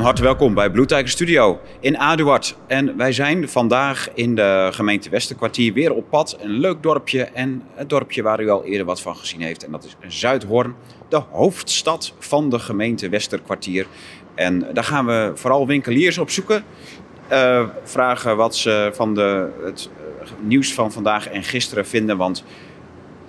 [0.00, 2.56] Van harte welkom bij Blue Studio in Aduard.
[2.66, 6.36] En wij zijn vandaag in de gemeente Westerkwartier weer op pad.
[6.40, 9.64] Een leuk dorpje en het dorpje waar u al eerder wat van gezien heeft.
[9.64, 10.74] En dat is Zuidhoorn,
[11.08, 13.86] de hoofdstad van de gemeente Westerkwartier.
[14.34, 16.64] En daar gaan we vooral winkeliers op zoeken.
[17.32, 19.90] Uh, vragen wat ze van de, het
[20.22, 22.16] eh, nieuws van vandaag en gisteren vinden.
[22.16, 22.44] Want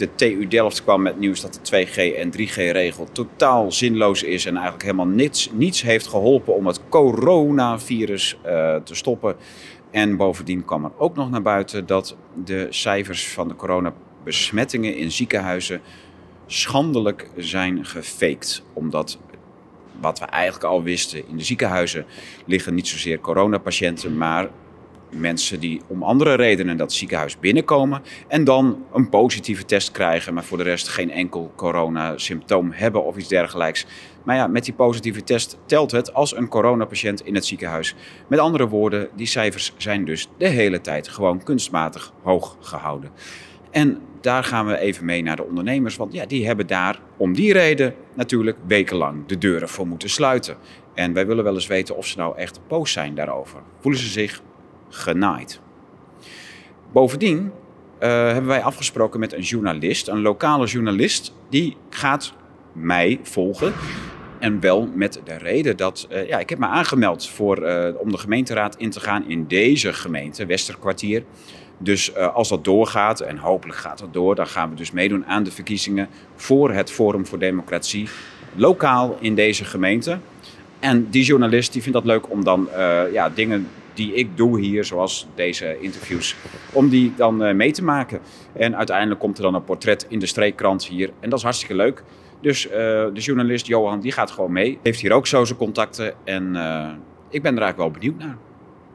[0.01, 4.53] de TU Delft kwam met nieuws dat de 2G en 3G-regel totaal zinloos is en
[4.53, 9.35] eigenlijk helemaal niets, niets heeft geholpen om het coronavirus uh, te stoppen.
[9.91, 15.11] En bovendien kwam er ook nog naar buiten dat de cijfers van de coronabesmettingen in
[15.11, 15.81] ziekenhuizen
[16.45, 18.63] schandelijk zijn gefaked.
[18.73, 19.19] Omdat
[19.99, 22.05] wat we eigenlijk al wisten, in de ziekenhuizen
[22.45, 24.49] liggen niet zozeer coronapatiënten, maar
[25.13, 30.43] mensen die om andere redenen dat ziekenhuis binnenkomen en dan een positieve test krijgen, maar
[30.43, 33.85] voor de rest geen enkel coronasymptoom hebben of iets dergelijks.
[34.23, 37.95] Maar ja, met die positieve test telt het als een coronapatiënt in het ziekenhuis.
[38.27, 43.11] Met andere woorden, die cijfers zijn dus de hele tijd gewoon kunstmatig hoog gehouden.
[43.71, 47.33] En daar gaan we even mee naar de ondernemers, want ja, die hebben daar om
[47.33, 50.57] die reden natuurlijk wekenlang de deuren voor moeten sluiten.
[50.93, 53.59] En wij willen wel eens weten of ze nou echt boos zijn daarover.
[53.79, 54.41] Voelen ze zich
[54.91, 55.59] genaaid.
[56.91, 62.33] Bovendien uh, hebben wij afgesproken met een journalist, een lokale journalist, die gaat
[62.73, 63.73] mij volgen.
[64.39, 68.11] En wel met de reden dat, uh, ja, ik heb me aangemeld voor, uh, om
[68.11, 71.23] de gemeenteraad in te gaan in deze gemeente, Westerkwartier.
[71.77, 75.43] Dus als dat doorgaat, en hopelijk gaat dat door, dan gaan we dus meedoen aan
[75.43, 78.09] de verkiezingen voor het Forum voor Democratie,
[78.55, 80.19] lokaal in deze gemeente.
[80.79, 82.69] En die journalist die vindt dat leuk om dan
[83.11, 86.35] ja, dingen die ik doe hier, zoals deze interviews,
[86.73, 88.19] om die dan uh, mee te maken.
[88.53, 91.09] En uiteindelijk komt er dan een portret in de streekkrant hier.
[91.19, 92.03] En dat is hartstikke leuk.
[92.41, 94.79] Dus uh, de journalist Johan, die gaat gewoon mee.
[94.83, 96.13] Heeft hier ook zo zijn contacten.
[96.23, 96.89] En uh,
[97.29, 98.37] ik ben er eigenlijk wel benieuwd naar.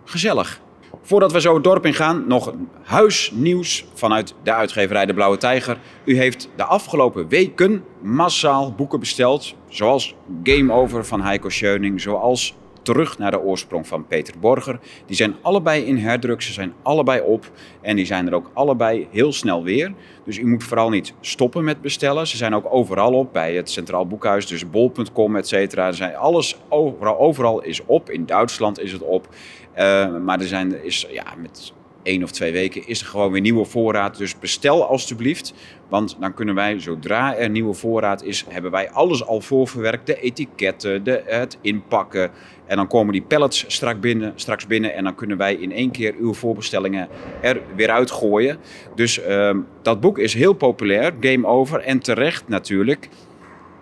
[0.04, 0.60] Gezellig.
[1.02, 5.78] Voordat we zo het dorp in gaan, nog huisnieuws vanuit de uitgeverij De Blauwe Tijger.
[6.04, 9.54] U heeft de afgelopen weken massaal boeken besteld.
[9.68, 14.78] Zoals Game Over van Heiko Scheuning, zoals terug naar de oorsprong van Peter Borger.
[15.06, 19.08] Die zijn allebei in herdruk, ze zijn allebei op en die zijn er ook allebei
[19.10, 19.92] heel snel weer.
[20.24, 22.26] Dus u moet vooral niet stoppen met bestellen.
[22.26, 25.90] Ze zijn ook overal op, bij het Centraal Boekhuis, dus bol.com, et cetera.
[26.12, 28.10] Alles overal, overal is op.
[28.10, 29.28] In Duitsland is het op.
[29.76, 31.72] Uh, maar er zijn, is ja, met
[32.06, 34.18] één of twee weken is er gewoon weer nieuwe voorraad.
[34.18, 35.54] Dus bestel alstublieft.
[35.88, 40.06] Want dan kunnen wij, zodra er nieuwe voorraad is, hebben wij alles al voorverwerkt.
[40.06, 42.30] De etiketten, de, het inpakken.
[42.66, 44.94] En dan komen die pallets straks binnen, straks binnen.
[44.94, 47.08] En dan kunnen wij in één keer uw voorbestellingen
[47.40, 48.58] er weer uitgooien.
[48.94, 51.14] Dus uh, dat boek is heel populair.
[51.20, 51.80] Game Over.
[51.80, 53.08] En terecht natuurlijk.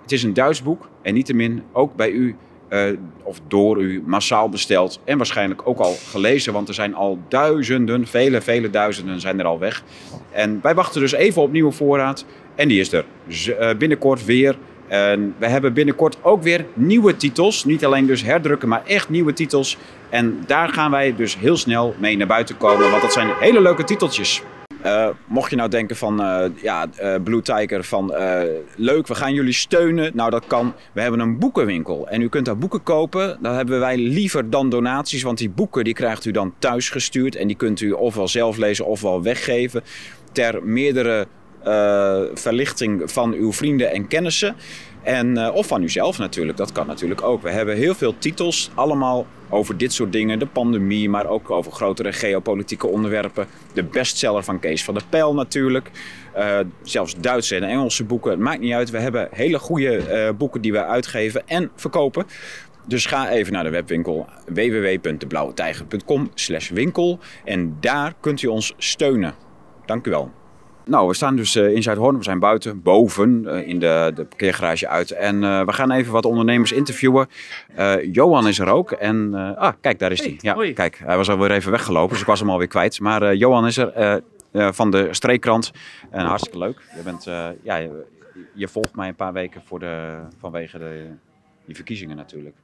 [0.02, 0.88] Het is een Duits boek.
[1.02, 2.36] En niettemin ook bij u
[2.70, 2.80] uh,
[3.22, 8.06] of door u massaal besteld en waarschijnlijk ook al gelezen, want er zijn al duizenden,
[8.06, 9.82] vele, vele duizenden zijn er al weg.
[10.30, 14.56] En wij wachten dus even op nieuwe voorraad en die is er uh, binnenkort weer.
[14.88, 17.64] En we hebben binnenkort ook weer nieuwe titels.
[17.64, 19.78] Niet alleen dus herdrukken, maar echt nieuwe titels.
[20.08, 23.60] En daar gaan wij dus heel snel mee naar buiten komen, want dat zijn hele
[23.60, 24.42] leuke titeltjes.
[24.86, 28.14] Uh, mocht je nou denken van, uh, ja, uh, Blue Tiger, van
[28.76, 30.10] leuk, we gaan jullie steunen.
[30.14, 30.74] Nou, dat kan.
[30.92, 33.38] We hebben een boekenwinkel en u kunt daar boeken kopen.
[33.40, 37.36] Dan hebben wij liever dan donaties, want die boeken die krijgt u dan thuis gestuurd.
[37.36, 39.82] En die kunt u ofwel zelf lezen ofwel weggeven
[40.32, 41.26] ter meerdere
[42.34, 44.56] verlichting van uw vrienden en kennissen.
[45.02, 47.42] En, of van uzelf natuurlijk, dat kan natuurlijk ook.
[47.42, 50.38] We hebben heel veel titels, allemaal over dit soort dingen.
[50.38, 53.46] De pandemie, maar ook over grotere geopolitieke onderwerpen.
[53.72, 55.90] De bestseller van Kees van der Pijl natuurlijk.
[56.36, 58.90] Uh, zelfs Duitse en Engelse boeken, het maakt niet uit.
[58.90, 62.26] We hebben hele goede uh, boeken die we uitgeven en verkopen.
[62.86, 66.30] Dus ga even naar de webwinkel www.deblauwetijger.com
[66.72, 69.34] winkel en daar kunt u ons steunen.
[69.86, 70.32] Dank u wel.
[70.86, 72.16] Nou, we staan dus in Zuidhoorn.
[72.16, 75.10] We zijn buiten, boven, in de, de parkeergarage uit.
[75.10, 77.28] En uh, we gaan even wat ondernemers interviewen.
[77.78, 78.92] Uh, Johan is er ook.
[78.92, 80.36] En, uh, ah, kijk, daar is hij.
[80.38, 80.72] Ja, hoi.
[80.72, 83.00] kijk, hij was alweer even weggelopen, dus ik was hem alweer kwijt.
[83.00, 84.22] Maar Johan is er
[84.52, 85.72] van de Streekkrant.
[86.10, 86.80] En hartstikke leuk.
[86.96, 87.24] Je, bent,
[87.62, 88.04] ja, je,
[88.54, 91.06] je, volgt mij een paar weken voor de, vanwege de,
[91.64, 92.56] die verkiezingen natuurlijk.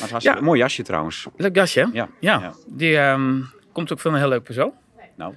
[0.00, 0.40] Maar het ja.
[0.40, 1.26] mooi jasje trouwens.
[1.36, 2.08] Leuk jasje, ja.
[2.20, 2.40] ja.
[2.40, 2.52] ja.
[2.66, 4.72] Die um, komt ook van een heel leuk persoon.
[5.16, 5.34] Nou,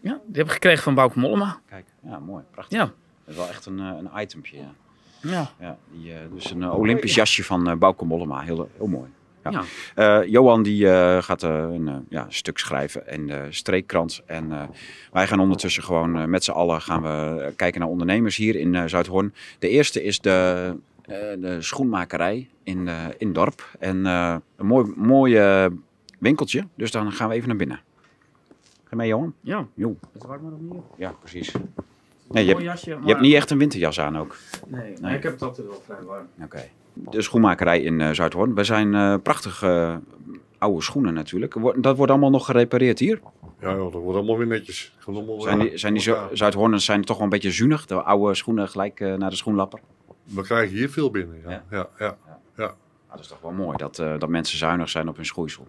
[0.00, 1.60] ja, die heb ik gekregen van Bauke Mollema.
[1.68, 2.44] Kijk, ja, mooi.
[2.50, 2.78] Prachtig.
[2.78, 2.84] Ja.
[2.84, 2.94] Dat
[3.24, 4.72] is wel echt een, een itempje, ja.
[5.22, 5.50] Ja.
[5.58, 8.40] ja die, uh, dus een uh, Olympisch jasje van Bauke Mollema.
[8.40, 9.08] Heel, heel mooi.
[9.44, 9.64] Ja.
[9.94, 10.24] ja.
[10.24, 10.86] Johan die
[11.22, 14.22] gaat een ja, stuk schrijven in de streekkrant.
[14.26, 14.70] En
[15.12, 19.34] wij gaan ondertussen gewoon met z'n allen gaan we kijken naar ondernemers hier in Zuidhoorn.
[19.58, 20.74] De eerste is de
[21.10, 23.76] eh, de schoenmakerij in, eh in Dorp.
[23.78, 25.66] En eh, een mooi, mooi eh,
[26.18, 26.66] winkeltje.
[26.76, 27.80] Dus dan gaan we even naar binnen.
[28.90, 29.34] Ga mee, Johan?
[29.40, 29.66] Ja.
[29.74, 29.96] Jo.
[30.12, 30.82] Het warm maar nog niet.
[30.96, 31.52] Ja, precies.
[32.30, 34.36] Nee, je, hebt, jasje, je hebt niet echt een winterjas aan ook.
[34.66, 35.16] Nee, Nee.
[35.16, 36.26] ik heb het altijd wel vrij warm.
[36.44, 36.68] Oké.
[36.92, 38.54] De schoenmakerij in eh Zuidhoorn.
[38.54, 39.96] We zijn eh, prachtige eh,
[40.58, 41.54] oude schoenen natuurlijk.
[41.54, 43.20] Wo- Dat wordt allemaal nog gerepareerd hier.
[43.60, 44.96] Ja, joh, dat wordt allemaal weer netjes.
[45.06, 47.86] Allemaal Zijn weer die, zijn die Zuidhoorners zijn toch wel een beetje zuinig?
[47.86, 49.80] De oude schoenen gelijk eh, naar de schoenlapper?
[50.24, 51.40] We krijgen hier veel binnen.
[51.44, 51.64] Ja, Ja.
[51.70, 51.88] ja.
[51.98, 52.16] ja,
[52.56, 52.64] ja.
[53.06, 55.66] Ah, dat is toch wel mooi dat, eh, dat mensen zuinig zijn op hun schoeisel.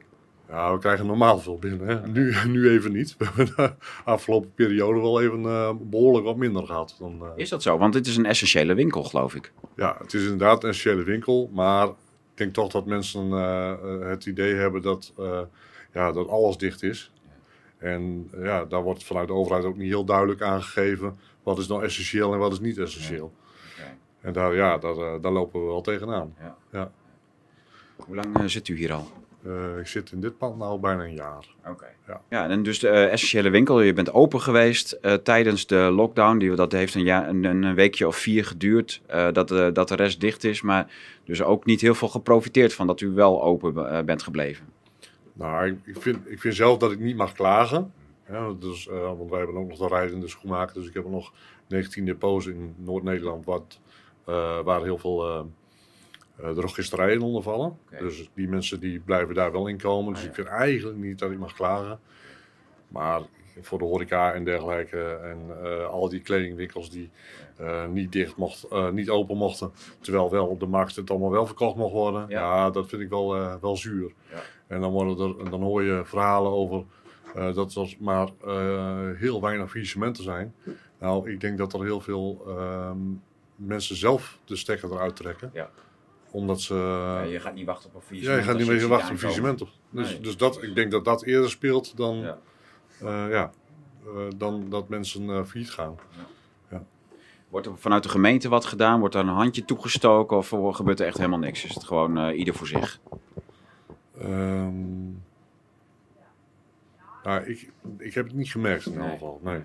[0.51, 1.88] Ja, we krijgen normaal veel binnen.
[1.88, 2.07] Hè.
[2.07, 3.15] Nu, nu even niet.
[3.18, 6.95] We hebben de afgelopen periode wel even eh, behoorlijk wat minder gehad.
[7.00, 7.77] Dan, eh, Is dat zo?
[7.77, 9.51] Want dit is een essentiële winkel, geloof ik.
[9.75, 11.50] Ja, het is inderdaad een essentiële winkel.
[11.53, 11.94] Maar ik
[12.33, 15.13] denk toch dat mensen eh, het idee hebben dat,
[15.94, 17.12] ja, dat alles dicht is.
[17.77, 21.83] En ja, daar wordt vanuit de overheid ook niet heel duidelijk aangegeven wat is nou
[21.83, 23.33] essentieel en wat is niet essentieel.
[24.21, 26.36] En daar, ja, daar, daar lopen we wel tegenaan.
[27.95, 29.20] Hoe lang zit u hier al?
[29.45, 31.45] Eh, ik zit in dit pand nu al bijna een jaar.
[31.67, 31.85] Oké.
[32.07, 32.21] Ja.
[32.29, 36.38] Ja, en dus de eh, essentiële winkel, je bent open geweest eh, tijdens de lockdown.
[36.38, 40.19] Die, dat heeft een, jaar, een, een weekje of vier geduurd, dat, dat de rest
[40.19, 40.61] dicht is.
[40.61, 40.91] Maar
[41.23, 44.65] dus ook niet heel veel geprofiteerd van dat u wel open bent gebleven.
[45.33, 47.93] Nou, ik, ik, vind, ik vind zelf dat ik niet mag klagen.
[48.29, 50.75] Ja, dus, want wij hebben ook nog de rijdende schoenmaker.
[50.75, 51.33] Dus ik heb nog
[51.67, 53.79] 19 depots in Noord-Nederland wat,
[54.63, 55.51] waar heel veel
[56.41, 57.77] eh eh, drogisterijen onder vallen.
[57.85, 58.03] Oké.
[58.03, 60.13] Dus die mensen die blijven daar wel in komen.
[60.13, 60.29] Dus Ah, ja.
[60.29, 61.99] ik vind eigenlijk niet dat ik mag klagen.
[62.88, 63.21] Maar
[63.61, 67.09] voor de horeca en dergelijke en eh, al die kledingwinkels die
[67.57, 71.45] eh, niet dicht mocht, niet open mochten, terwijl wel op de markt het allemaal wel
[71.45, 72.25] verkocht mocht worden.
[72.29, 72.55] Ja.
[72.55, 74.13] Ja, dat vind ik wel, wel zuur.
[74.31, 74.41] Ja.
[74.67, 76.83] En dan, worden er, dan hoor je verhalen over
[77.33, 78.29] dat er maar
[79.15, 80.53] heel weinig faillissementen zijn.
[80.99, 82.97] Nou, ik denk dat er heel veel ehm,
[83.55, 85.49] mensen zelf de stekker eruit trekken.
[85.53, 85.69] Ja.
[86.31, 86.73] Omdat ze...
[87.29, 88.43] je gaat niet wachten op een Ja, faillissement.
[88.43, 89.35] je gaat niet meer wachten op aankomen.
[89.35, 89.59] faillissement.
[89.89, 90.19] Dus, Nee.
[90.19, 92.37] dus dat, ik denk dat dat eerder speelt dan, Ja.
[92.99, 93.51] eh, ja,
[94.05, 95.95] eh, dan dat mensen eh failliet gaan.
[97.49, 98.99] Wordt er vanuit de gemeente wat gedaan?
[98.99, 101.65] Wordt er een handje toegestoken of gebeurt er echt helemaal niks?
[101.65, 102.99] Is het gewoon ieder voor zich?
[107.23, 109.39] Nou, ik, ik heb het niet gemerkt in ieder geval.
[109.43, 109.61] Nee.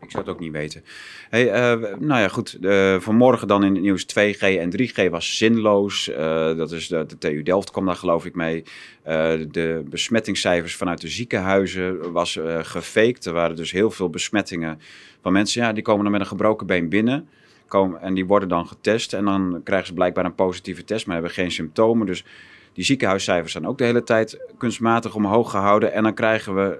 [0.00, 0.84] Ik zou het ook niet weten.
[1.30, 2.58] Hey, eh, nou ja, goed.
[2.62, 6.08] eh, vanmorgen dan in het nieuws 2G en 3G was zinloos.
[6.08, 8.64] Eh, dat is de, de TU Delft kwam daar geloof ik mee.
[9.50, 13.26] De besmettingscijfers vanuit de ziekenhuizen was gefaked.
[13.26, 14.80] Er waren dus heel veel besmettingen
[15.22, 15.62] van mensen.
[15.62, 17.28] Ja, die komen dan met een gebroken been binnen.
[17.68, 19.12] Komen, en die worden dan getest.
[19.12, 22.06] En dan krijgen ze blijkbaar een positieve test, maar hebben geen symptomen.
[22.06, 22.24] Dus
[22.72, 25.92] die ziekenhuiscijfers zijn ook de hele tijd kunstmatig omhoog gehouden.
[25.92, 26.78] En dan krijgen we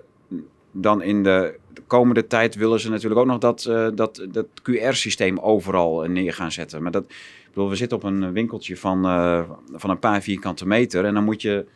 [0.80, 4.46] dan in de de komende tijd willen ze natuurlijk ook nog dat, eh, dat, dat
[4.62, 6.82] QR-systeem overal eh, neer gaan zetten.
[6.82, 10.66] Maar dat, ik bedoel, we zitten op een winkeltje van, eh, van een paar vierkante
[10.66, 11.04] meter.
[11.04, 11.66] En dan moet je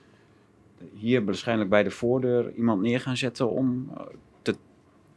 [0.95, 4.03] hier waarschijnlijk bij de voordeur iemand neer gaan zetten om eh,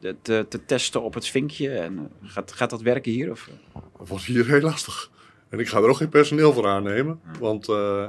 [0.04, 1.70] te, te, te testen op het vinkje.
[1.70, 3.32] En eh, gaat, gaat dat werken hier?
[3.32, 3.50] Of?
[3.98, 5.12] Dat wordt hier heel lastig.
[5.50, 7.20] En ik ga er ook geen personeel voor aannemen.
[7.34, 7.40] Ja.
[7.40, 8.08] Want eh,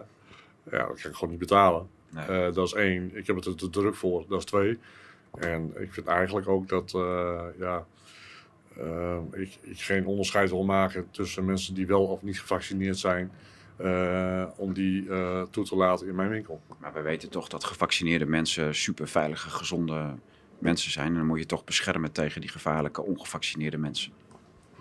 [0.70, 1.88] ja, dat kan ik gewoon niet betalen.
[2.10, 2.24] Nee.
[2.24, 3.10] Eh, dat is één.
[3.16, 4.24] Ik heb het er te druk voor.
[4.28, 4.78] Dat is twee.
[5.38, 7.86] En ik vind eigenlijk ook dat eh, ja,
[8.76, 13.32] eh, ik, ik geen onderscheid wil maken tussen mensen die wel of niet gevaccineerd zijn.
[13.76, 15.06] eh, om die
[15.50, 16.60] toe te laten in mijn winkel.
[16.78, 20.14] Maar we weten toch dat gevaccineerde mensen super veilige, gezonde
[20.58, 21.06] mensen zijn.
[21.06, 24.12] En dan moet je toch beschermen tegen die gevaarlijke, ongevaccineerde mensen.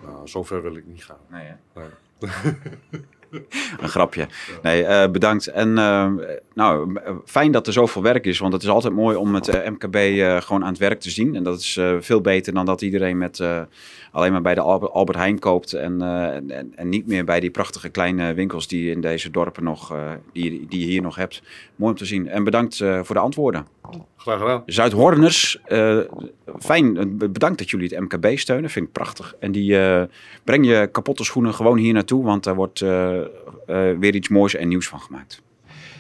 [0.03, 1.19] Nou, zover wil ik niet gaan.
[1.29, 1.55] Nee, hè?
[1.74, 1.89] Nee.
[3.81, 4.27] Een grapje.
[4.61, 5.47] Nee, eh, bedankt.
[5.47, 6.11] En eh,
[6.53, 9.47] nou, eh, fijn dat er zoveel werk is, want het is altijd mooi om het
[9.47, 9.97] MKB
[10.43, 11.35] gewoon aan het werk te zien.
[11.35, 13.43] En dat is veel beter dan dat iedereen met
[14.11, 17.89] alleen maar bij de Albert, Heijn koopt en, en, en niet meer bij die prachtige
[17.89, 19.95] kleine winkels die in deze dorpen nog,
[20.33, 21.41] die, die je hier nog hebt.
[21.75, 22.27] Mooi om te zien.
[22.27, 23.67] En bedankt voor de antwoorden.
[24.17, 24.63] Graag gedaan.
[24.65, 25.97] Zuidhoorners, eh,
[26.59, 29.35] fijn, eh, bedankt dat jullie het MKB steunen, vind ik prachtig.
[29.39, 30.03] En die eh,
[30.43, 32.79] breng je kapotte schoenen gewoon hier naartoe, want daar wordt
[33.99, 35.41] weer iets moois en nieuws van gemaakt.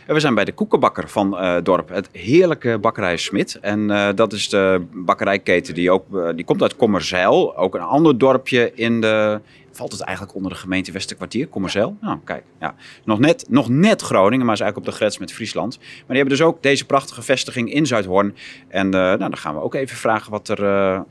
[0.07, 3.57] En we zijn bij de koekenbakker van eh dorp, het heerlijke bakkerij Smit.
[3.61, 8.71] En dat is de bakkerijketen die ook, die komt uit Kommerzeil, ook een ander dorpje
[8.75, 9.41] in de,
[9.73, 11.97] valt het eigenlijk onder de gemeente Westerkwartier, Kommerzeil?
[12.01, 12.75] Nou, kijk, ja.
[13.03, 15.77] Nog net, nog net Groningen, maar is eigenlijk op de grens met Friesland.
[15.77, 18.35] Maar die hebben dus ook deze prachtige vestiging in Zuidhoorn.
[18.67, 21.01] En eh, nou, dan gaan we ook even vragen wat er, eh,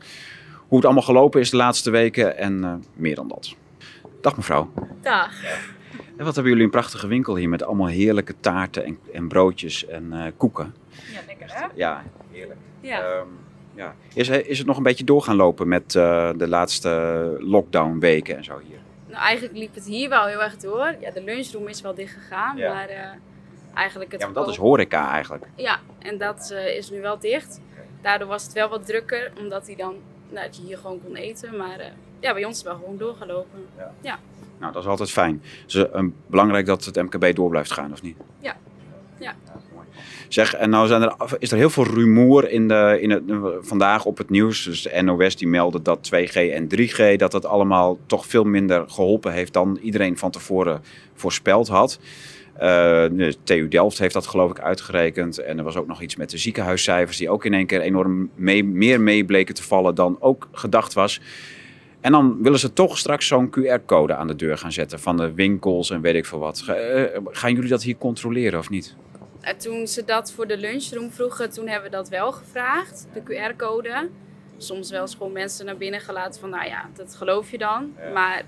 [0.56, 3.54] hoe het allemaal gelopen is de laatste weken en eh, meer dan dat.
[4.20, 4.72] Dag mevrouw.
[5.00, 5.30] Dag.
[6.16, 9.86] En wat hebben jullie een prachtige winkel hier met allemaal heerlijke taarten en, en broodjes
[9.86, 10.74] en eh, koeken.
[11.12, 11.66] Ja, lekker hè?
[11.74, 12.58] Ja, heerlijk.
[12.80, 13.00] Ja.
[13.00, 13.26] Ehm,
[13.74, 13.94] ja.
[14.14, 18.36] Is, is het nog een beetje door gaan lopen met eh, de laatste lockdown weken
[18.36, 18.78] en zo hier?
[19.06, 20.94] Nou, eigenlijk liep het hier wel heel erg door.
[21.00, 22.72] Ja, de lunchroom is wel dicht gegaan, Ja.
[22.74, 23.08] maar eh,
[23.74, 25.46] eigenlijk het Ja, want dat is horeca eigenlijk.
[25.54, 27.60] Ja, en dat eh, is nu wel dicht.
[28.02, 29.94] Daardoor was het wel wat drukker, omdat hij dan,
[30.30, 31.56] nou, dat je hier gewoon kon eten.
[31.56, 31.86] Maar eh,
[32.20, 33.66] ja, bij ons is het wel gewoon doorgelopen.
[34.58, 35.42] Nou, dat is altijd fijn.
[35.66, 38.16] Dus eh, belangrijk dat het MKB door blijft gaan, of niet?
[38.38, 38.56] Ja.
[39.18, 39.34] Ja.
[40.28, 43.22] Zeg, en nou zijn er, is er heel veel rumoer in de, in het,
[43.60, 44.64] vandaag op het nieuws.
[44.64, 48.84] Dus de NOS die meldde dat 2G en 3G, dat dat allemaal toch veel minder
[48.88, 50.80] geholpen heeft dan iedereen van tevoren
[51.14, 51.98] voorspeld had.
[52.52, 52.68] Eh,
[53.12, 55.38] de TU Delft heeft dat geloof ik uitgerekend.
[55.38, 58.30] En er was ook nog iets met de ziekenhuiscijfers die ook in één keer enorm
[58.34, 61.20] mee, meer mee bleken te vallen dan ook gedacht was.
[62.00, 65.32] En dan willen ze toch straks zo'n QR-code aan de deur gaan zetten van de
[65.32, 66.64] winkels en weet ik veel wat.
[66.66, 68.96] Eh, gaan jullie dat hier controleren of niet?
[69.42, 73.20] En toen ze dat voor de lunchroom vroegen, toen hebben we dat wel gevraagd, de
[73.22, 74.08] QR-code.
[74.56, 77.92] Soms wel eens gewoon mensen naar binnen gelaten van, nou ja, dat geloof je dan.
[77.98, 78.10] Ja.
[78.12, 78.42] Maar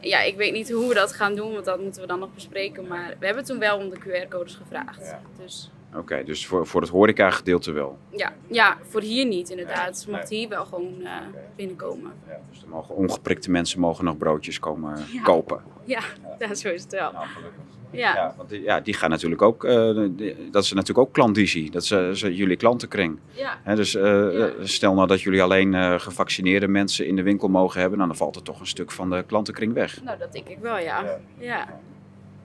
[0.00, 2.34] ja, ik weet niet hoe we dat gaan doen, want dat moeten we dan nog
[2.34, 2.86] bespreken.
[2.86, 5.04] Maar we hebben toen wel om de QR-codes gevraagd.
[5.06, 5.20] Ja.
[5.38, 7.98] Dus Oké, dus voor, voor het horeca-gedeelte wel.
[8.10, 9.98] ja, ja, voor hier niet inderdaad.
[9.98, 10.16] Ze Nee.
[10.16, 11.12] mochten hier wel gewoon eh,
[11.56, 12.12] binnenkomen.
[12.50, 15.22] dus er mogen ongeprikte mensen mogen nog broodjes komen Ja.
[15.22, 15.62] kopen.
[15.84, 16.00] Ja,
[16.38, 17.12] ja, zo is het wel.
[17.12, 17.62] Nou, gelukkig.
[17.92, 21.12] Ja, Ja, want die, ja, die gaan natuurlijk ook, eh, die- dat is natuurlijk ook
[21.14, 21.70] klandizie.
[21.70, 23.18] Dat is, eh, is jullie klantenkring.
[23.64, 23.74] ja.
[23.74, 24.30] Dus eh, Ja.
[24.30, 28.16] eh, stel nou dat jullie alleen eh, gevaccineerde mensen in de winkel mogen hebben, dan
[28.16, 30.02] valt er toch een stuk van de klantenkring weg.
[30.02, 31.18] nou dat denk ik wel, ja.
[31.38, 31.68] Ja,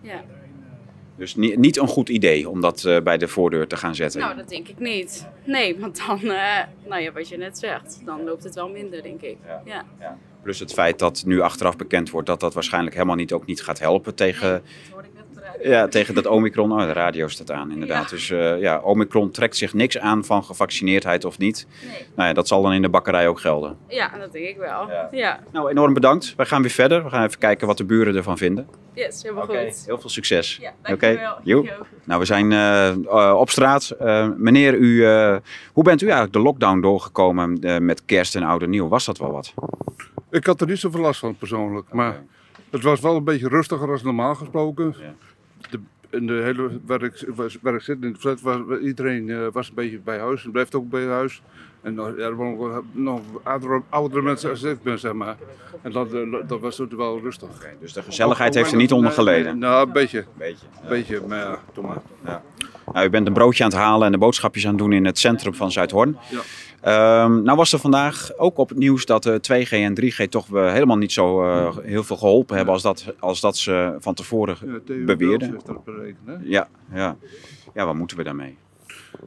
[0.01, 0.23] ja.
[1.17, 4.19] Dus ni- niet een goed idee om dat eh, bij de voordeur te gaan zetten.
[4.19, 5.27] Nou, dat denk ik niet.
[5.45, 9.03] Nee, want dan, eh, nou ja, wat je net zegt, dan loopt het wel minder,
[9.03, 9.37] denk ik.
[9.65, 9.85] Ja.
[9.99, 13.45] Ja, Plus het feit dat nu achteraf bekend wordt dat dat waarschijnlijk helemaal niet, ook
[13.45, 14.63] niet gaat helpen tegen,
[15.63, 16.71] ja, tegen dat Omicron.
[16.71, 18.03] Oh, de radio staat aan, inderdaad.
[18.03, 18.09] Ja.
[18.09, 21.67] Dus eh, ja, Omicron trekt zich niks aan van gevaccineerdheid of niet.
[21.87, 22.05] Nee.
[22.15, 23.77] Nou ja, dat zal dan in de bakkerij ook gelden.
[23.87, 24.89] Ja, dat denk ik wel.
[24.89, 25.07] Ja.
[25.11, 26.33] Ja, Nou, enorm bedankt.
[26.37, 27.03] Wij gaan weer verder.
[27.03, 28.67] We gaan even kijken wat de buren ervan vinden.
[28.93, 29.83] yes, helemaal Oké, goed.
[29.85, 30.57] heel veel succes.
[30.61, 31.37] Ja, Oké, dankjewel.
[31.43, 31.65] Jo.
[32.03, 33.89] Nou, we zijn eh, eh, op straat.
[33.89, 35.35] Eh, meneer, u, eh,
[35.73, 38.87] hoe bent u eigenlijk de lockdown doorgekomen met kerst en oud en nieuw?
[38.87, 39.53] Was dat wel wat?
[40.31, 42.23] Ik had er niet zoveel last van persoonlijk, maar
[42.71, 44.95] het was wel een beetje rustiger als normaal gesproken.
[44.99, 45.13] Ja.
[46.15, 49.47] In de hele, waar, ik, was- waar ik zit in de flat was iedereen eh,
[49.51, 51.41] was een beetje bij huis en blijft ook bij huis.
[51.81, 55.35] En ja, er ook nog oudere, oudere mensen als ik ben, zeg maar.
[55.81, 57.49] En dat, eh, dat was ook wel rustig.
[57.79, 59.57] Dus de gezelligheid heeft er niet onder geleden.
[59.57, 60.19] Nou, een beetje.
[60.19, 60.65] Een Beetje.
[60.89, 62.01] beetje, maar ja, maar.
[62.93, 65.05] Nou, u bent een broodje aan het halen en de boodschapjes aan het doen in
[65.05, 66.17] het centrum van Zuidhoorn.
[66.29, 66.39] Ja.
[66.81, 70.55] Ehm, nou was er vandaag ook op het nieuws dat de 2G en 3G toch
[70.55, 74.13] eh, helemaal niet zo eh, heel veel geholpen hebben als dat, als dat ze van
[74.13, 75.51] tevoren Ja, beweerden.
[75.51, 76.35] Heeft dat berekend, hè?
[76.43, 77.17] Ja, ja.
[77.73, 78.57] ja, wat moeten we daarmee?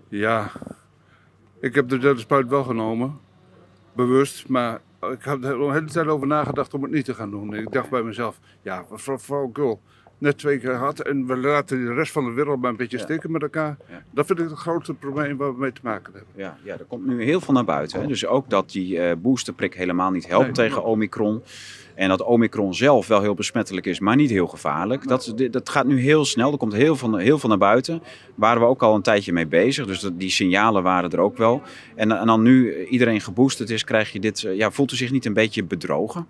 [0.09, 0.51] Ja,
[1.61, 3.19] ik heb de derde spuit wel genomen.
[3.93, 7.31] Bewust, maar ik heb er de hele tijd over nagedacht om het niet te gaan
[7.31, 7.55] doen.
[7.55, 9.81] Ik dacht bij mezelf, ja, voor flauwekul.
[10.19, 12.99] Net twee keer gehad en we laten de rest van de wereld maar een beetje
[12.99, 13.77] stikken met elkaar.
[14.11, 16.33] Dat vind ik het grootste probleem waar we mee te maken hebben.
[16.37, 18.01] Ja, ja, er komt nu heel veel naar buiten.
[18.01, 18.07] Hè?
[18.07, 20.55] Dus ook dat die eh, boosterprik helemaal niet helpt Nee.
[20.69, 21.43] tegen Omicron.
[21.95, 25.09] En dat Omicron zelf wel heel besmettelijk is, maar niet heel gevaarlijk.
[25.09, 26.53] Dat, dat gaat nu heel snel.
[26.53, 28.03] Er komt heel veel, heel veel naar buiten.
[28.35, 29.87] Waren we ook al een tijdje mee bezig.
[29.87, 31.63] Dus dat- die signalen waren er ook wel.
[31.95, 34.45] En, en dan nu iedereen geboosterd is, krijg je dit.
[34.45, 36.27] eh, Ja, voelt u zich niet een beetje bedrogen?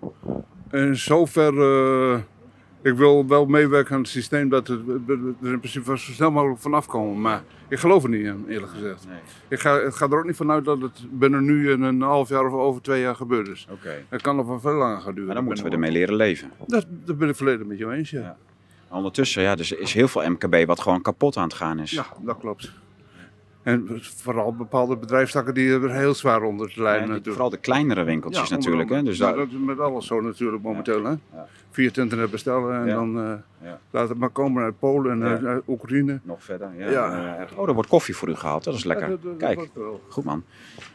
[0.71, 2.19] In zover, eh,
[2.81, 4.79] ik wil wel meewerken aan het systeem dat het,
[5.41, 7.21] er in principe zo snel mogelijk vanaf komen.
[7.21, 9.07] Maar ik geloof er niet in, eerlijk gezegd.
[9.07, 9.19] Nee.
[9.47, 12.29] Ik ga, ik ga er ook niet vanuit dat het binnen nu in een half
[12.29, 13.67] jaar of over twee jaar gebeurd is.
[13.71, 14.05] Oké.
[14.09, 15.25] Het kan nog wel veel langer gaan duren.
[15.25, 16.51] Maar dan moeten we ermee leren leven.
[16.67, 18.19] Dat, dat ben ik volledig met jou eens, ja.
[18.19, 18.37] Ja.
[18.95, 21.91] Ondertussen, ja, dus er is heel veel MKB wat gewoon kapot aan het gaan is.
[21.91, 22.71] Ja, dat klopt.
[23.63, 27.33] En vooral bepaalde bedrijfstakken die er heel zwaar onder te Ja, lijden die- natuurlijk.
[27.35, 28.89] vooral de kleinere winkeltjes Ja, natuurlijk.
[28.89, 29.03] Hè?
[29.03, 31.03] Dus Nou, daar- dat is met alles zo natuurlijk momenteel.
[31.03, 31.09] Hè?
[31.09, 31.47] Ja.
[31.71, 32.93] Via het internet bestellen en Ja.
[32.93, 33.79] dan eh, Ja.
[33.91, 35.47] laat het maar komen uit Polen en Ja.
[35.49, 36.19] uit, Oekraïne.
[36.23, 36.69] Nog verder.
[36.77, 36.89] Ja.
[36.89, 37.37] Ja.
[37.49, 38.63] eh, oh, er wordt koffie voor u gehaald.
[38.63, 39.05] Dat is lekker.
[39.05, 40.43] Ja, dat- dat- Kijk, dat goed man.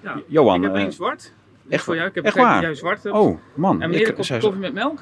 [0.01, 0.21] Ja.
[0.27, 0.57] Johan.
[0.57, 1.33] ik heb eh, één zwart.
[1.69, 2.09] echt voor jou.
[2.09, 2.63] Ik heb echt waar?
[2.63, 3.15] jij zwart hebt.
[3.17, 3.73] Oh, man.
[3.83, 4.99] en meneer, ik, een koffie met melk?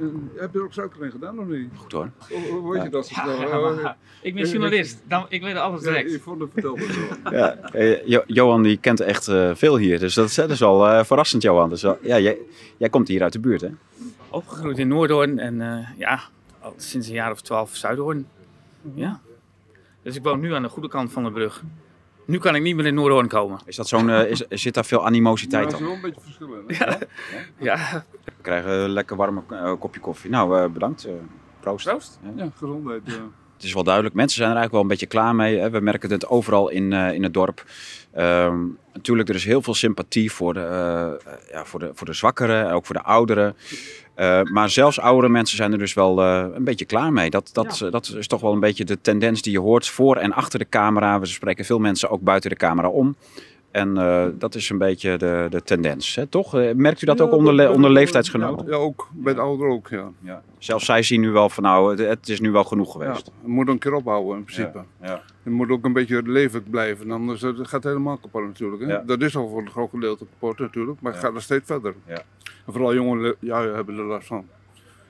[0.00, 0.06] Eh,
[0.40, 1.68] Heb je er ook in gedaan of niet?
[1.76, 2.10] Goed hoor.
[2.50, 3.40] Hoe, weet je dat zo snel?
[3.40, 3.90] Ja, Eh,
[4.22, 5.02] ik ben journalist.
[5.08, 6.10] Dan, ik weet alles ja, direct.
[6.12, 7.32] Yvonne vertelde het wel.
[7.32, 9.98] Ja, eh, Jo- Johan die kent echt eh, veel hier.
[9.98, 11.68] Dus dat is, dat is al eh, verrassend, Johan.
[11.68, 12.38] Dus, wel- ja, jij,
[12.76, 13.68] jij komt hier uit de buurt, hè?
[14.30, 16.20] Opgegroeid in Noordhoorn en eh, ja,
[16.60, 18.26] al sinds een jaar of twaalf Zuidhoorn.
[18.94, 19.20] Ja.
[20.02, 21.62] Dus ik woon nu aan de goede kant van de brug.
[22.26, 23.58] Nu kan ik niet meer in Noordhoorn komen.
[23.64, 25.80] Is dat zo'n, eh, is, zit daar veel Ja, animositeit er is op?
[25.86, 26.76] wel een beetje verschil in.
[27.58, 30.30] Ja, We krijgen een lekker warme eh, kopje koffie.
[30.30, 31.04] Nou, eh, bedankt.
[31.04, 31.12] eh
[31.60, 31.84] proost.
[31.86, 32.18] Proost.
[32.36, 33.00] Ja, gezondheid.
[33.04, 33.12] ja.
[33.56, 34.14] Het is wel duidelijk.
[34.14, 35.58] Mensen zijn er eigenlijk wel een beetje klaar mee.
[35.58, 35.70] Hè.
[35.70, 37.64] We merken het overal in, eh, in het dorp.
[38.12, 38.58] Ehm,
[38.92, 42.70] natuurlijk, er is heel veel sympathie voor de, eh, ja, voor de, voor de zwakkeren,
[42.72, 43.56] ook voor de ouderen.
[44.16, 47.30] Eh, maar zelfs oudere mensen zijn er dus wel eh, een beetje klaar mee.
[47.30, 50.32] Dat, dat, dat is toch wel een beetje de tendens die je hoort voor en
[50.32, 51.20] achter de camera.
[51.20, 53.16] We spreken veel mensen ook buiten de camera om.
[53.76, 56.54] En eh, dat is een beetje de, de tendens, hè, toch?
[56.54, 58.66] Eh, merkt u dat ook onder, le- onder leeftijdsgenoten?
[58.66, 59.08] Ja, ook.
[59.12, 60.10] Bij de ouderen ook, ja.
[60.20, 60.42] Ja.
[60.58, 63.04] Zelfs zij zien nu wel van nou, het, het is nu wel genoeg ja.
[63.06, 63.30] geweest.
[63.42, 64.82] Je moet een keer ophouden in principe.
[65.02, 65.22] Ja.
[65.42, 68.82] Je moet ook een beetje levend blijven, anders eh, het gaat het helemaal kapot natuurlijk.
[68.82, 68.88] Hè?
[68.92, 69.02] Ja.
[69.06, 71.26] Dat is al voor een groot gedeelte kapot natuurlijk, maar het Ja.
[71.26, 71.94] gaat nog steeds verder.
[72.06, 72.22] Ja.
[72.66, 74.46] En vooral jongeren ja, hebben er last van.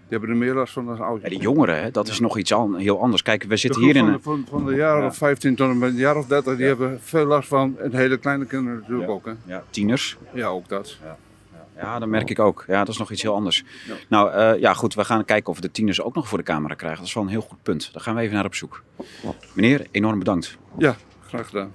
[0.08, 1.30] Die hebben er meer last van dan Ja, ouderen.
[1.30, 3.22] die jongeren, hè, dat is nog iets an- heel anders.
[3.22, 4.16] Kijk, we zitten hier in van, een...
[4.16, 5.06] de, van, van de jaren Ja.
[5.08, 6.66] of 15 tot en met een jaar of 30, die Ja.
[6.68, 7.78] hebben veel last van.
[7.78, 9.14] En hele kleine kinderen natuurlijk Ja.
[9.14, 9.26] ook.
[9.26, 9.32] Hè?
[9.44, 10.16] Ja, tieners.
[10.34, 10.96] Ja, ook dat.
[11.76, 12.64] Ja, dat merk ik ook.
[12.66, 13.64] Ja, dat is nog iets heel anders.
[13.86, 13.94] Ja.
[14.08, 16.44] Nou, eh, ja goed, we gaan kijken of we de tieners ook nog voor de
[16.44, 16.98] camera krijgen.
[16.98, 17.92] Dat is wel een heel goed punt.
[17.92, 18.82] Daar gaan we even naar op zoek.
[19.52, 20.56] Meneer, enorm bedankt.
[20.78, 20.96] Ja,
[21.28, 21.72] graag gedaan.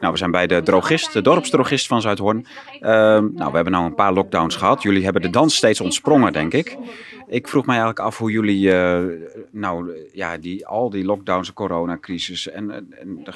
[0.00, 2.46] Nou, we zijn bij de drogist, de dorpsdrogist van Zuidhoorn.
[2.80, 4.82] Ehm, nou, we hebben nou een paar lockdowns gehad.
[4.82, 6.76] Jullie hebben de dans steeds ontsprongen, denk ik.
[7.26, 9.04] Ik vroeg mij eigenlijk af hoe jullie, eh,
[9.50, 13.32] nou ja, die, al die lockdowns, de coronacrisis en, en de,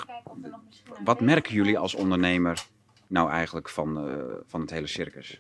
[1.05, 2.65] wat merken jullie als ondernemer
[3.07, 4.15] nou eigenlijk van, eh,
[4.47, 5.39] van het hele circus?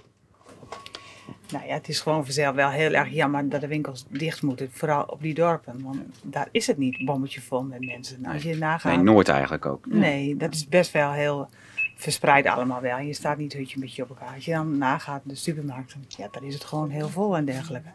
[1.50, 4.70] Nou ja, het is gewoon vanzelf wel heel erg jammer dat de winkels dicht moeten.
[4.72, 5.82] Vooral op die dorpen.
[5.82, 8.26] Want daar is het niet bommetje vol met mensen.
[8.26, 8.94] Als je nagaat.
[8.94, 9.86] Nee, nooit eigenlijk ook.
[9.86, 11.48] Nee, dat is best wel heel
[11.96, 12.98] verspreid allemaal wel.
[12.98, 14.34] Je staat niet hutje met je op elkaar.
[14.34, 17.88] Als je dan nagaat de supermarkten, ja, dan is het gewoon heel vol en dergelijke.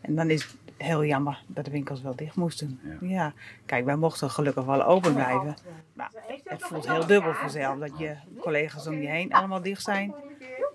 [0.00, 2.80] En dan is het heel jammer dat de winkels wel dicht moesten.
[3.00, 3.32] Ja.
[3.66, 5.56] Kijk, wij mochten gelukkig wel open blijven.
[5.92, 6.10] Maar
[6.44, 10.14] het voelt heel dubbel vanzelf dat je collega's om je heen allemaal dicht zijn.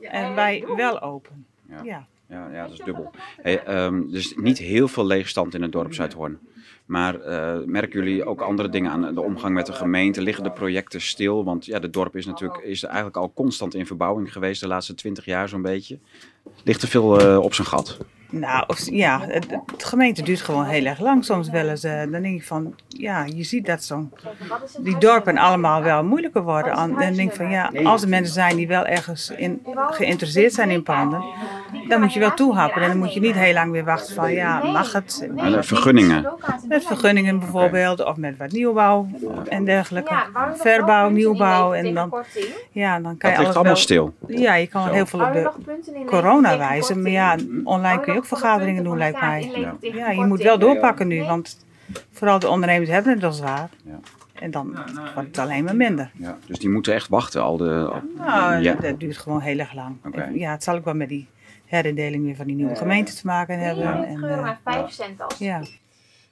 [0.01, 1.46] En wij wel open.
[1.69, 1.83] Ja.
[1.83, 2.07] Ja.
[2.29, 3.11] Ja, ja, dat is dubbel.
[3.41, 6.39] Hey, ehm, dus niet heel veel leegstand in het dorp Zuidhoorn.
[6.85, 10.21] Maar eh, merken jullie ook andere dingen aan de omgang met de gemeente?
[10.21, 11.43] Liggen de projecten stil?
[11.43, 14.95] Want ja, het dorp is natuurlijk is eigenlijk al constant in verbouwing geweest de laatste
[14.95, 15.99] twintig jaar zo'n beetje.
[16.63, 17.97] Ligt er veel eh, op zijn gat?
[18.29, 21.83] Nou, of- ja, het, het gemeente duurt gewoon heel erg lang soms wel eens.
[21.83, 24.13] eh, dan denk je van, ja, je ziet dat zo'n,
[24.79, 26.71] die dorpen allemaal wel moeilijker worden.
[26.73, 29.61] En dan denk ik van, ja, als er mensen zijn die wel ergens in,
[29.91, 31.23] geïnteresseerd zijn in panden,
[31.87, 32.81] dan moet je wel toehappen.
[32.81, 35.27] En dan moet je niet heel lang weer wachten van, ja, mag het?
[35.35, 36.29] De vergunningen?
[36.67, 39.07] Met vergunningen bijvoorbeeld, of met wat nieuwbouw
[39.49, 40.13] en dergelijke.
[40.55, 42.15] Verbouw, nieuwbouw en dan,
[42.71, 43.75] ja, dan kan Dat je ligt alles allemaal wel...
[43.75, 44.13] stil.
[44.27, 45.49] Ja, je kan heel veel op de
[46.05, 47.01] corona wijzen.
[47.01, 49.51] Maar ja, online kun je ook vergaderingen doen, lijkt mij.
[49.81, 51.65] Ja, je moet wel doorpakken nu, want
[52.11, 53.69] vooral de ondernemers hebben het wel zwaar.
[53.83, 53.99] Ja.
[54.33, 54.77] En dan
[55.13, 56.11] wordt het alleen maar minder.
[56.13, 57.41] Ja, dus die moeten echt wachten.
[57.41, 58.73] Al de, al- Nou, ja.
[58.73, 59.95] dat, dat duurt gewoon heel erg lang.
[60.33, 61.27] Ja, het zal ook wel met die
[61.65, 64.05] herindeling weer van die nieuwe gemeente te maken hebben.
[64.07, 65.37] En, eh, en 5 cent als.
[65.37, 65.61] ja.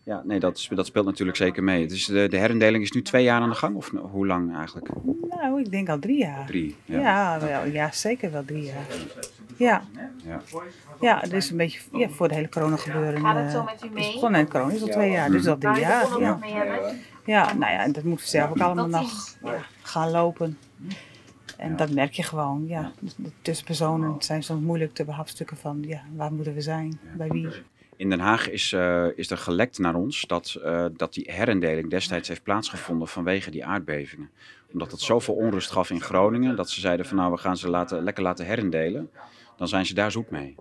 [0.05, 1.87] Ja, nee, dat, dat speelt natuurlijk zeker mee.
[1.87, 3.75] Dus de, de herindeling is nu twee jaar aan de gang?
[3.75, 4.89] Of hoe lang eigenlijk?
[5.29, 6.45] Nou, ik denk al drie jaar.
[6.45, 6.75] Drie.
[6.85, 6.99] Ja.
[6.99, 8.85] Ja, wel, ja, zeker wel drie jaar.
[9.57, 9.83] Ja,
[10.25, 10.41] Ja.
[11.01, 13.21] ja het is een beetje ja, voor het hele corona gebeuren.
[13.21, 14.13] Gaat het zo eh, met u is mee?
[14.13, 16.09] begonnen en corona is al twee jaar, dus al drie de jaar.
[16.09, 16.35] nog Ja.
[16.35, 16.99] mee hebben?
[17.25, 20.57] ja, nou ja, en dat moet zelf ook allemaal nog ja, gaan lopen.
[21.57, 22.91] En dat merk je gewoon, ja.
[23.15, 27.47] De tussenpersonen zijn soms moeilijk te behapstukken van, ja, waar moeten we zijn, bij wie.
[27.97, 31.89] In Den Haag is, eh, is er gelekt naar ons dat, eh, dat die herindeling
[31.89, 34.29] destijds heeft plaatsgevonden vanwege die aardbevingen.
[34.73, 37.69] Omdat het zoveel onrust gaf in Groningen dat ze zeiden van nou we gaan ze
[37.69, 39.09] laten, lekker laten herindelen.
[39.57, 40.55] Dan zijn ze daar zoek mee.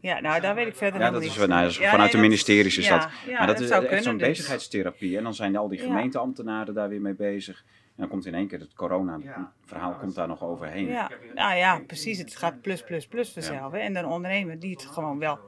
[0.00, 2.00] Ja, nou, daar weet ik verder Ja, dat is, nou, dat is Ja, vanuit de
[2.00, 3.08] nee, dat- ministeries is ja, dat.
[3.26, 5.16] ja, maar dat, dat is echt zo'n dus- bezigheidstherapie.
[5.16, 7.64] En dan zijn al die gemeenteambtenaren daar weer mee bezig.
[7.86, 10.86] En dan komt in één keer het corona-verhaal komt daar nog overheen.
[10.86, 12.18] Ja, nou ja, precies.
[12.18, 13.72] Het gaat plus, plus, plus vanzelf.
[13.72, 15.38] En een ondernemer die het gewoon wel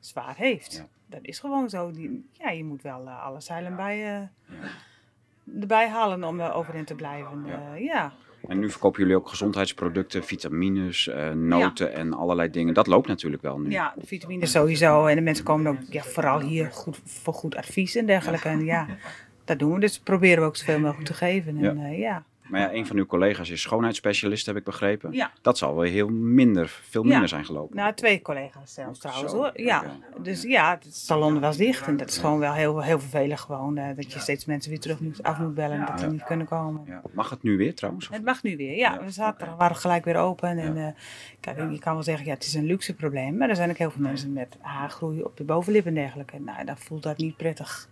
[0.00, 0.72] zwaar heeft.
[0.72, 0.86] Ja.
[1.06, 1.90] Dat is gewoon zo.
[1.90, 6.86] Die, ja, je moet wel eh, alle zeilen bij, eh, erbij halen om er overeind
[6.86, 7.44] te blijven.
[7.46, 7.74] Ja.
[7.74, 8.12] Ja.
[8.48, 12.74] En nu verkopen jullie ook gezondheidsproducten, vitamines, eh, noten en allerlei dingen.
[12.74, 13.70] Dat loopt natuurlijk wel nu.
[13.70, 15.06] ja, de vitamines sowieso.
[15.06, 18.48] En de mensen komen ook ja, vooral hier goed, voor goed advies en dergelijke.
[18.48, 18.86] En ja,
[19.44, 19.80] dat doen we.
[19.80, 21.64] Dus proberen we ook zoveel mogelijk te geven.
[21.64, 21.86] En, ja.
[21.86, 22.24] ja.
[22.50, 25.12] Maar ja, een van uw collega's is schoonheidsspecialist, heb ik begrepen.
[25.12, 25.30] Ja.
[25.42, 27.26] Dat zal wel heel minder, veel minder Ja.
[27.26, 27.76] zijn gelopen.
[27.76, 29.50] Nou, twee collega's zelfs trouwens Zo, hoor.
[29.54, 29.82] Ja,
[30.22, 33.76] dus ja, het salon was dicht en dat is gewoon wel heel, heel vervelend gewoon.
[33.76, 36.46] eh, dat je steeds mensen weer terug moet, af moet bellen dat die niet kunnen
[36.46, 36.82] komen.
[36.86, 37.02] Ja.
[37.12, 38.08] Mag het nu weer trouwens?
[38.08, 39.04] Of- Het mag nu weer, ja.
[39.04, 40.58] We zaten, waren gelijk weer open.
[40.58, 40.86] En, eh,
[41.40, 43.36] kijk, je kan wel zeggen, ja, het is een luxe probleem.
[43.36, 46.38] Maar er zijn ook heel veel mensen met haargroei op de bovenlip en dergelijke.
[46.38, 47.88] Nou, dan voelt dat niet prettig.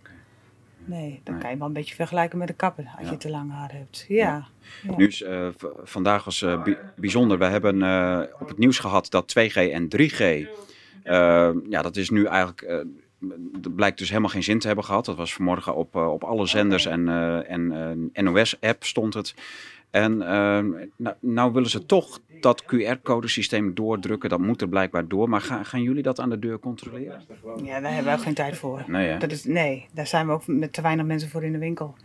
[0.89, 1.43] Nee, dan Nee.
[1.43, 3.11] kan je wel een beetje vergelijken met de kapper als Ja.
[3.11, 4.05] je te lang haar hebt.
[4.07, 4.47] Ja.
[4.83, 4.95] ja.
[4.97, 5.47] Nu is, eh,
[5.83, 7.37] vandaag was eh, bi- bijzonder.
[7.37, 10.19] We hebben eh, op het nieuws gehad dat 2G en 3G.
[11.03, 12.83] eh, ja, dat is nu eigenlijk.
[13.59, 15.05] dat blijkt dus helemaal geen zin te hebben gehad.
[15.05, 17.71] Dat was vanmorgen op, op alle zenders en, eh, en
[18.13, 19.33] eh, NOS-app stond het.
[19.91, 24.29] En ehm, nou, nou willen ze toch dat QR-codesysteem doordrukken.
[24.29, 25.29] Dat moet er blijkbaar door.
[25.29, 27.21] Maar gaan, gaan jullie dat aan de deur controleren?
[27.63, 28.83] Ja, daar hebben we ook geen tijd voor.
[28.87, 29.17] Nee?
[29.17, 31.95] Dat is, nee, daar zijn we ook met te weinig mensen voor in de winkel.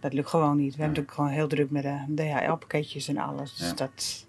[0.00, 0.76] Dat lukt gewoon niet.
[0.76, 3.56] We hebben natuurlijk gewoon heel druk met de DHL-pakketjes en alles.
[3.56, 4.26] Dus dat,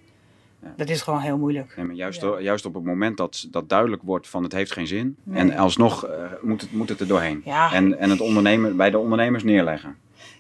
[0.62, 0.74] Ja.
[0.76, 1.74] dat is gewoon heel moeilijk.
[1.78, 2.40] Nee, maar juist, Ja.
[2.40, 5.16] juist op het moment dat dat duidelijk wordt van het heeft geen zin.
[5.24, 5.40] Nee.
[5.40, 7.42] En alsnog eh, moet, het, moet het er doorheen.
[7.46, 7.74] Ja.
[7.74, 9.96] En, en het ondernemen, bij de ondernemers neerleggen.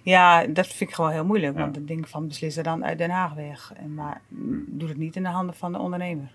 [0.10, 1.58] Ja, dat vind ik gewoon heel moeilijk.
[1.58, 3.74] Want het ding van beslissen dan uit Den Haag weg.
[3.76, 6.32] En, maar mm, doe het niet in de handen van de ondernemer.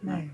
[0.00, 0.30] Nee.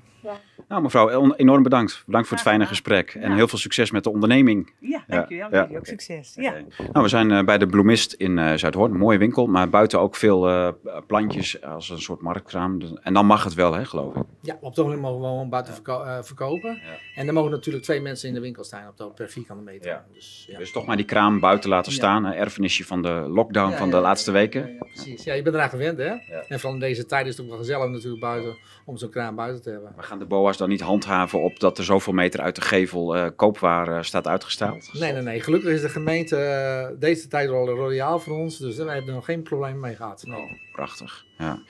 [0.68, 2.02] Nou mevrouw, enorm bedankt.
[2.06, 3.14] Bedankt voor het fijne gesprek.
[3.14, 3.34] En Ja.
[3.36, 4.72] heel veel succes met de onderneming.
[4.80, 5.48] Ja, dankjewel.
[5.50, 5.60] ja.
[5.62, 6.32] Jullie ook succes.
[6.34, 6.52] Ja.
[6.92, 8.90] Nou, we zijn eh, bij de Bloemist in eh Zuidhoorn.
[8.92, 10.68] Een mooie winkel, maar buiten ook veel eh,
[11.06, 12.78] plantjes als een soort marktkraam.
[12.78, 14.22] Dus- En dan mag het wel, hè, geloof ik.
[14.40, 16.80] Ja, op het ogenblik mogen we gewoon buiten verko- eh, verkopen.
[17.14, 19.90] En er mogen natuurlijk twee mensen in de winkel staan op de, per vierkante meter.
[19.90, 20.04] Ja.
[20.12, 20.58] Dus, ja.
[20.58, 21.98] Dus toch maar die kraam buiten laten Ja.
[21.98, 22.24] staan.
[22.24, 24.60] Een erfenisje van de lockdown Ja, van ja, de ja, laatste ja, weken.
[24.60, 25.24] Ja, ja, precies.
[25.24, 26.04] Ja, je bent eraan gewend, hè?
[26.48, 29.34] En vooral in deze tijd is het ook wel gezellig natuurlijk buiten om zo'n kraan
[29.34, 29.92] buiten te hebben.
[30.12, 33.28] Gaan de BOA's dan niet handhaven op dat er zoveel meter uit de gevel eh,
[33.36, 34.90] koopwaar eh, staat uitgesteld?
[34.92, 35.40] Nee, nee, nee.
[35.40, 38.58] Gelukkig is de gemeente eh, deze tijd al royaal voor ons.
[38.58, 40.24] Dus wij hebben er nog geen probleem mee gehad.
[40.26, 40.60] Nee.
[40.72, 41.24] Prachtig.
[41.38, 41.62] Ja.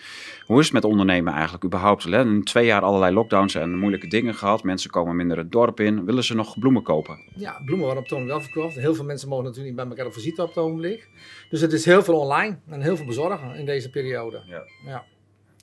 [0.47, 2.05] Hoe is het met ondernemen eigenlijk überhaupt?
[2.05, 2.43] hè?
[2.43, 4.63] Twee jaar allerlei lockdowns en moeilijke dingen gehad.
[4.63, 6.05] Mensen komen minder het dorp in.
[6.05, 7.19] Willen ze nog bloemen kopen?
[7.35, 8.75] Ja, bloemen worden op toon wel verkocht.
[8.75, 11.09] Heel veel mensen mogen natuurlijk niet bij elkaar op visite op het ogenblik.
[11.51, 14.43] Dus het is heel veel online en heel veel bezorgen in deze periode.
[14.47, 14.63] Ja.
[14.87, 15.05] ja.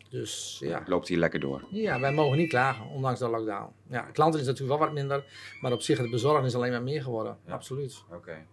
[0.09, 0.83] Dus ja.
[0.85, 1.63] Loopt hier lekker door?
[1.69, 3.71] Ja, wij mogen niet klagen, ondanks de lockdown.
[3.89, 5.23] Ja, klanten is natuurlijk wel wat minder,
[5.61, 7.37] maar op zich het bezorgen is alleen maar meer geworden.
[7.45, 7.53] Ja.
[7.53, 8.03] Absoluut.
[8.13, 8.45] Oké.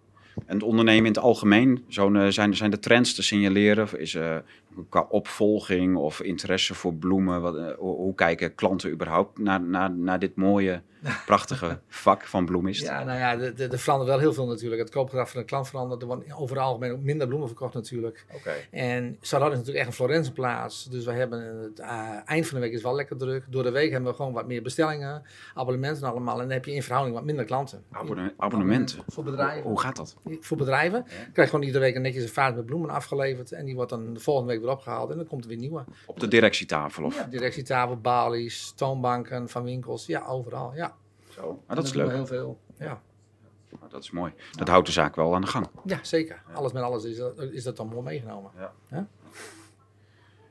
[0.47, 3.99] En het ondernemen in het algemeen, zo'n, eh, zijn, zijn de trends te signaleren?
[3.99, 4.45] Is er
[4.88, 7.40] qua opvolging of interesse voor bloemen?
[7.40, 10.82] Wat, eh, hoe, kijken klanten überhaupt naar, naar, naar dit mooie,
[11.26, 12.82] prachtige vak van bloemist?
[12.82, 14.80] Ja, nou ja, er- er er verandert wel heel veel natuurlijk.
[14.80, 16.00] Het koopgedrag van de klant verandert.
[16.02, 18.24] Er worden over het algemeen ook minder bloemen verkocht natuurlijk.
[18.34, 18.50] Oké.
[18.70, 20.84] En Sarah is natuurlijk echt een Florence plaats.
[20.84, 23.44] Dus we hebben het eh, eind van de week is wel lekker druk.
[23.48, 25.22] Door de week hebben we gewoon wat meer bestellingen,
[25.54, 26.34] abonnementen allemaal.
[26.34, 27.84] En dan heb je in verhouding wat minder klanten.
[27.90, 28.98] Abonne- abonnementen.
[29.06, 29.68] Voor bedrijven.
[29.68, 30.16] Hoe gaat dat?
[30.40, 31.02] Voor bedrijven.
[31.04, 33.52] krijg je gewoon iedere week een netjes een vaart met bloemen afgeleverd.
[33.52, 35.11] En die wordt dan de volgende week opgehaald.
[35.11, 35.85] En dan komt er weer nieuwe.
[36.07, 40.07] Op de directietafel of Ja, directietafel, balies, toonbanken van winkels.
[40.07, 40.74] Ja, overal.
[40.74, 40.96] Ja.
[41.35, 41.62] zo?
[41.66, 42.11] Maar dat is leuk.
[42.11, 42.59] Heel veel.
[42.79, 43.00] Ja.
[43.81, 44.33] Nou, Dat is mooi.
[44.52, 45.68] Dat houdt de zaak wel aan de gang.
[45.85, 46.42] ja, zeker.
[46.55, 48.50] Alles met alles is dat, is dat dan mooi meegenomen.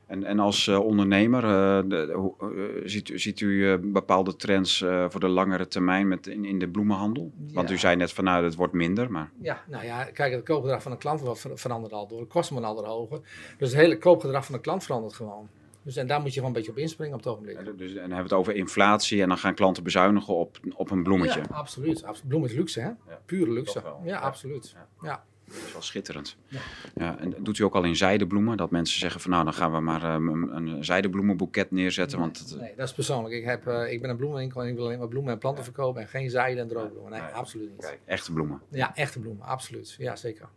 [0.06, 4.78] En, en als eh, ondernemer, eh, de- hoe- eh, ziet, u- ziet u bepaalde trends
[5.08, 7.32] voor de langere termijn met, in, in de bloemenhandel?
[7.52, 7.74] Want Ja.
[7.74, 10.82] u zei net van nou, het wordt minder, maar Ja, nou ja, kijk, het koopgedrag
[10.82, 11.22] van de klant
[11.54, 12.20] verandert al door.
[12.20, 13.20] De kosten worden al hoger.
[13.58, 15.48] Dus het hele koopgedrag van de klant verandert gewoon.
[15.82, 17.56] Dus en daar moet je gewoon een beetje op inspringen op het ogenblik.
[17.56, 20.58] eh, dus, en dan hebben we het over inflatie en dan gaan klanten bezuinigen op,
[20.74, 21.40] op een bloemetje.
[21.40, 22.04] Ja, absoluut.
[22.04, 22.28] absoluut.
[22.28, 22.90] Bloem is luxe, hè?
[23.26, 23.82] Pure luxe.
[24.04, 24.18] Ja.
[24.18, 24.76] absoluut.
[25.02, 25.24] Ja.
[25.46, 26.36] Dat is wel schitterend.
[26.48, 26.60] Ja.
[26.94, 27.18] Ja.
[27.18, 28.56] en doet u ook al in zijdebloemen?
[28.56, 32.18] Dat mensen zeggen van nou, dan gaan we maar eh, een, zijdebloemenboeket neerzetten.
[32.18, 33.34] Want het, Nee, dat is persoonlijk.
[33.34, 35.64] Ik, heb, eh, ik ben een bloemenwinkel en ik wil alleen maar bloemen en planten
[35.64, 37.10] verkopen en geen zijde en droogbloemen.
[37.12, 37.30] Nee, Nee.
[37.30, 37.80] absoluut niet.
[37.80, 38.60] kijk, echte bloemen.
[38.68, 39.94] Ja, echte bloemen, absoluut.
[39.98, 40.48] Ja, zeker.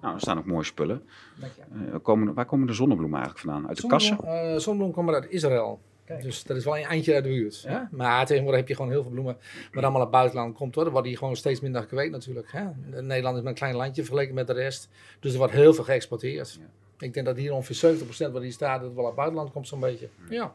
[0.00, 1.02] Nou, er staan ook mooie spullen.
[1.40, 3.68] Eh, komen, waar komen de zonnebloemen eigenlijk vandaan?
[3.68, 4.16] Uit de kassen?
[4.16, 5.80] Zonnebloem, eh, zonnebloem komt uit Israël.
[6.22, 7.64] Dus dat is wel een eindje uit de buurt.
[7.66, 7.78] Hè?
[7.90, 9.36] Maar tegenwoordig heb je gewoon heel veel bloemen.
[9.72, 10.92] Maar allemaal uit het buitenland komt hoor.
[10.92, 12.52] Dan die gewoon steeds minder gekweekt natuurlijk.
[12.52, 12.64] Hè?
[13.02, 14.88] Nederland is maar een klein landje vergeleken met de rest.
[15.20, 16.60] Dus er wordt heel veel geëxporteerd.
[16.98, 17.96] Ik denk dat hier ongeveer
[18.28, 20.08] 70% wat hier staat, dat wel uit het buitenland komt zo'n beetje.
[20.28, 20.54] Ja,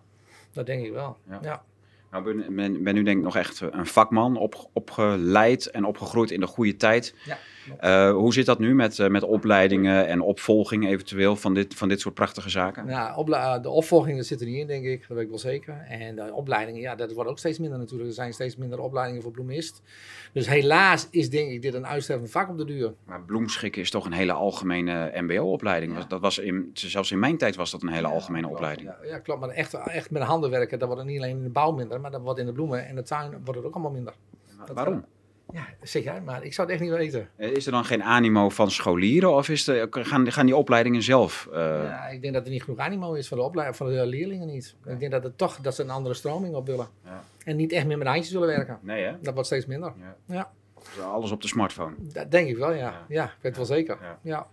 [0.51, 1.17] dat denk ik wel.
[1.29, 1.39] Ja.
[1.41, 1.63] Ja.
[2.11, 6.31] Nou, ben, ben, ben u denk ik nog echt een vakman, op, opgeleid en opgegroeid
[6.31, 7.15] in de goede tijd.
[7.25, 7.37] Ja,
[7.79, 11.89] Eh, hoe zit dat nu met, eh, met opleidingen en opvolging eventueel van dit, van
[11.89, 12.85] dit soort prachtige zaken?
[12.85, 14.99] Nou, opla- de opvolging dat zit er niet in, denk ik.
[15.07, 15.85] Dat weet ik wel zeker.
[15.89, 18.09] En de opleidingen, ja, dat wordt ook steeds minder natuurlijk.
[18.09, 19.81] Er zijn steeds minder opleidingen voor bloemist.
[20.33, 22.93] Dus helaas is, denk ik, dit een uitstervend vak op de duur.
[23.03, 25.97] Maar bloemschikken is toch een hele algemene mbo-opleiding.
[25.97, 26.05] Ja.
[26.07, 28.87] Dat was in, zelfs in mijn tijd was dat een hele algemene Klopt, opleiding.
[28.87, 29.39] Ja, ja, klopt.
[29.39, 32.11] Maar echt, echt met handen werken, dat wordt niet alleen in de bouw minder, maar
[32.11, 34.13] dat wordt in de bloemen en de tuin wordt het ook allemaal minder.
[34.57, 35.05] Dat- Waarom?
[35.53, 37.29] Ja, zeg jij, maar ik zou het echt niet weten.
[37.35, 41.01] Eh, Is er dan geen animo van scholieren of is er, gaan, gaan die opleidingen
[41.03, 41.47] zelf?
[41.53, 44.05] eh, ja, ik denk dat er niet genoeg animo is van de, opleiding, van de
[44.05, 44.75] leerlingen niet.
[44.85, 46.87] Ik denk dat, het toch, dat ze een andere stroming op willen.
[47.05, 47.23] Ja.
[47.43, 48.79] En niet echt meer met handjes willen werken.
[48.81, 49.13] Nee hè?
[49.21, 49.93] Dat wordt steeds minder.
[49.99, 50.15] Ja.
[50.35, 50.51] Ja,
[50.95, 51.93] Dus Alles op de smartphone.
[51.99, 53.05] dat denk ik wel, ja.
[53.07, 53.23] Ja.
[53.25, 53.97] Ik weet wel zeker.
[54.21, 54.47] Ja.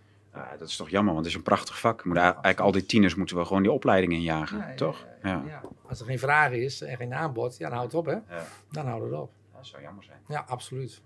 [0.58, 2.04] Dat is toch jammer, want het is een prachtig vak.
[2.04, 5.06] Moet, eigenlijk al die tieners moeten we gewoon die opleidingen injagen, Ja, ja, toch?
[5.22, 5.28] Ja.
[5.28, 5.42] Ja.
[5.46, 5.60] Ja.
[5.88, 8.12] Als er geen vraag is en geen aanbod, ja, dan houdt het op, hè.
[8.36, 8.46] Ja.
[8.70, 9.30] Dan houdt het op.
[9.58, 10.18] Dat zou jammer zijn.
[10.28, 11.00] Ja, absoluut.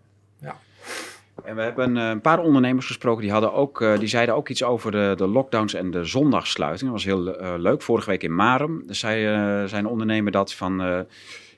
[1.44, 4.48] En we hebben eh, een paar ondernemers gesproken, die, hadden ook, eh, die zeiden ook
[4.48, 6.90] iets over de, de lockdowns en de zondagsluiting.
[6.90, 7.82] Dat was heel eh, leuk.
[7.82, 10.82] Vorige week in Marum dus zei, eh, zijn ondernemer dat van...
[10.82, 11.00] eh,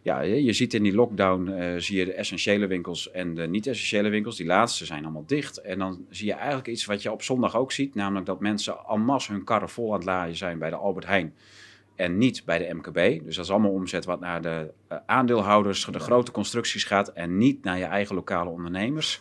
[0.03, 3.47] ja, je je ziet in die lockdown eh, zie je de essentiële winkels en de
[3.49, 4.37] niet-essentiële winkels.
[4.37, 5.57] Die laatste zijn allemaal dicht.
[5.57, 7.95] En dan zie je eigenlijk iets wat je op zondag ook ziet.
[7.95, 11.07] Namelijk dat mensen en masse hun karren vol aan het laaien zijn bij de Albert
[11.07, 11.35] Heijn.
[11.95, 13.25] En niet bij de MKB.
[13.25, 17.09] Dus dat is allemaal omzet wat naar de eh, aandeelhouders, de grote constructies gaat.
[17.09, 19.21] En niet naar je eigen lokale ondernemers.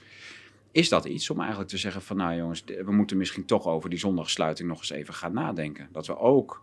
[0.71, 3.89] Is dat iets om eigenlijk te zeggen van nou jongens, we moeten misschien toch over
[3.89, 5.89] die zondagsluiting nog eens even gaan nadenken.
[5.91, 6.61] Dat we ook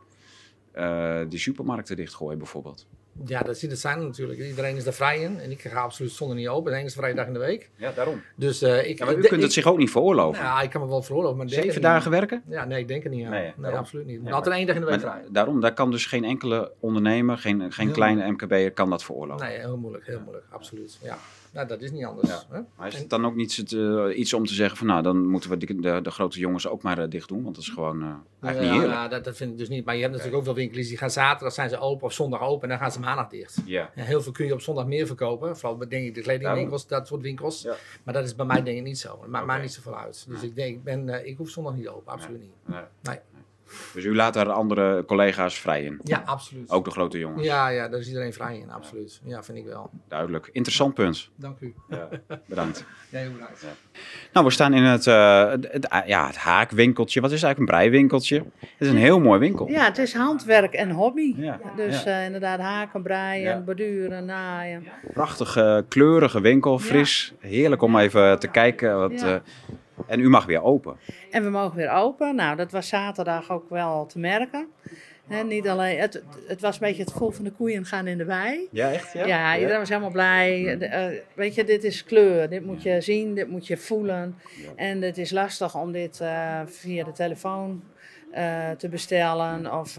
[0.72, 2.86] eh, die supermarkten dichtgooien bijvoorbeeld.
[3.26, 4.38] Ja, dat ziet het zijn natuurlijk.
[4.40, 5.40] Iedereen is er vrij in.
[5.40, 6.72] En ik ga absoluut zondag niet open.
[6.72, 7.70] De enige vrije dag in de week.
[7.76, 8.22] Ja, daarom.
[8.34, 8.98] Dus eh, ik...
[8.98, 10.42] Ja, maar u kunt het ik- zich ook niet veroorloven.
[10.42, 11.36] Ja, ik kan me wel veroorloven.
[11.38, 11.84] Maar Zeven het niet.
[11.84, 12.42] dagen werken?
[12.48, 13.30] Ja, nee, ik denk er niet aan.
[13.30, 14.20] Nee, absoluut niet.
[14.24, 15.22] Ja, Altijd één dag in de week vrij.
[15.30, 19.46] daarom, daar kan dus geen enkele ondernemer, geen, geen Heel kleine MKB'er kan dat veroorloven.
[19.46, 20.06] Nee, heel moeilijk.
[20.06, 20.46] Heel moeilijk.
[20.50, 20.98] Absoluut.
[21.02, 21.18] Ja.
[21.52, 22.28] Nou, dat is niet anders.
[22.28, 22.42] Ja.
[22.50, 22.60] Hè?
[22.76, 25.50] Maar is het dan ook niet eh, iets om te zeggen van nou, dan moeten
[25.50, 27.42] we de, de, de grote jongens ook maar eh, dicht doen?
[27.42, 28.08] Want dat is gewoon eh,
[28.40, 28.98] eigenlijk Ja, niet eerlijk.
[28.98, 29.84] nou, dat, dat vind ik dus niet.
[29.84, 32.40] Maar je hebt natuurlijk ook wel winkeliers die gaan zaterdag zijn ze open of zondag
[32.40, 33.62] open en dan gaan ze maandag dicht.
[33.64, 33.90] Ja.
[33.94, 35.56] En heel veel kun je op zondag meer verkopen.
[35.56, 37.62] Vooral denk ik de kledingwinkels, dat soort winkels.
[37.62, 37.74] Ja.
[38.04, 39.18] Maar dat is bij mij denk ik niet zo.
[39.20, 39.64] Het maakt mij Oké.
[39.64, 40.24] niet zoveel uit.
[40.28, 42.12] Dus ik denk, ik, ben, ik hoef zondag niet open.
[42.12, 42.76] Absoluut niet.
[43.02, 43.18] Nee.
[43.94, 46.00] Dus u laat daar andere collega's vrij in?
[46.04, 46.70] Ja, absoluut.
[46.70, 47.44] Ook de grote jongens?
[47.46, 48.70] Ja, ja, daar is iedereen vrij in.
[48.70, 49.20] Absoluut.
[49.24, 49.90] Ja, vind ik wel.
[50.08, 50.48] Duidelijk.
[50.52, 51.28] Interessant punt.
[51.36, 51.74] Dank u.
[51.88, 52.08] Ja,
[52.46, 52.84] bedankt.
[53.10, 53.66] Jij ook bedankt.
[54.32, 57.20] Nou, we staan in het, eh, het, ah, ja, het haakwinkeltje.
[57.20, 58.36] Wat is eigenlijk een breiwinkeltje?
[58.58, 59.68] Het is een heel mooi winkel.
[59.68, 61.34] Ja, het is handwerk en hobby.
[61.36, 62.18] Ja, Dus ja.
[62.18, 63.60] eh, inderdaad haken, breien, Ja.
[63.60, 64.84] borduren, naaien.
[65.12, 67.32] Prachtige, kleurige winkel, fris.
[67.38, 68.98] Heerlijk om even te kijken.
[68.98, 69.42] Wat, Ja.
[70.10, 70.96] En u mag weer open.
[71.30, 72.34] En we mogen weer open.
[72.34, 74.68] Nou, dat was zaterdag ook wel te merken.
[75.46, 78.24] Niet alleen, het, het was een beetje het gevoel van de koeien gaan in de
[78.24, 78.68] wei.
[78.70, 79.12] Ja, echt?
[79.12, 80.76] Ja, iedereen was helemaal blij.
[80.78, 82.48] De, eh, weet je, dit is kleur.
[82.48, 84.36] Dit moet je zien, dit moet je voelen.
[84.76, 87.82] En het is lastig om dit eh, via de telefoon
[88.32, 89.78] eh, te bestellen.
[89.78, 89.98] Of,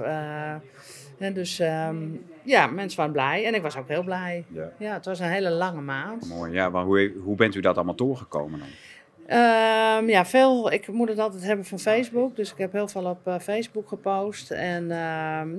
[1.19, 1.97] en dus ehm,
[2.43, 3.45] ja, mensen waren blij.
[3.45, 4.45] En ik was ook heel blij.
[4.47, 4.71] Ja.
[4.77, 6.29] Ja, het was een hele lange maand.
[6.29, 6.51] Mooi.
[6.51, 8.67] Ja, maar hoe, hoe bent u dat allemaal doorgekomen dan?
[9.31, 10.71] Ehm, ja, veel.
[10.71, 12.35] Ik moet het altijd hebben van Facebook.
[12.35, 14.51] Dus ik heb heel veel op eh, Facebook gepost.
[14.51, 14.87] En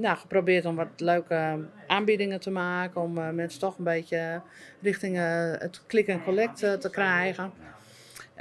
[0.00, 3.00] nou, geprobeerd om wat leuke aanbiedingen te maken.
[3.00, 4.40] Om eh, mensen toch een beetje
[4.82, 7.52] richting eh, het click en collect te krijgen.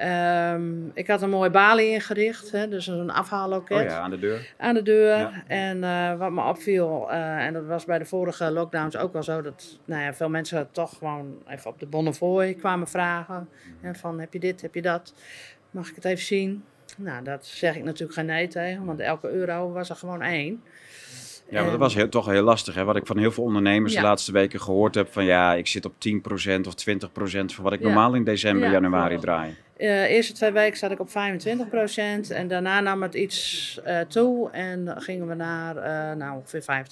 [0.02, 2.52] Ehm, ik had een mooie balie ingericht.
[2.52, 4.54] Hè, dus een afhaalloket Oh ja, aan de deur.
[4.58, 5.18] aan de deur.
[5.18, 5.44] Ja.
[5.48, 9.24] En eh, wat me opviel, eh, en dat was bij de vorige lockdowns ook wel
[9.24, 13.50] zo, dat nou ja, veel mensen toch gewoon even op de Bonnefoy kwamen vragen.
[13.82, 15.14] En van heb je dit, heb je dat,
[15.72, 16.64] mag ik het even zien?
[16.98, 20.64] Nou, dat zeg ik natuurlijk geen nee tegen, want elke euro was er gewoon één.
[21.50, 22.76] Ja, maar dat was heel, toch heel lastig.
[22.76, 22.84] Hè?
[22.84, 25.12] Wat ik van heel veel ondernemers de laatste weken gehoord heb.
[25.14, 27.86] Van ja, ik zit op 10% of 20% van wat ik Ja.
[27.86, 29.56] normaal in december, Ja, januari draai.
[29.82, 31.12] De eerste twee weken zat ik op 25%
[32.30, 36.86] en daarna nam het iets eh, toe en gingen we naar eh, nou, ongeveer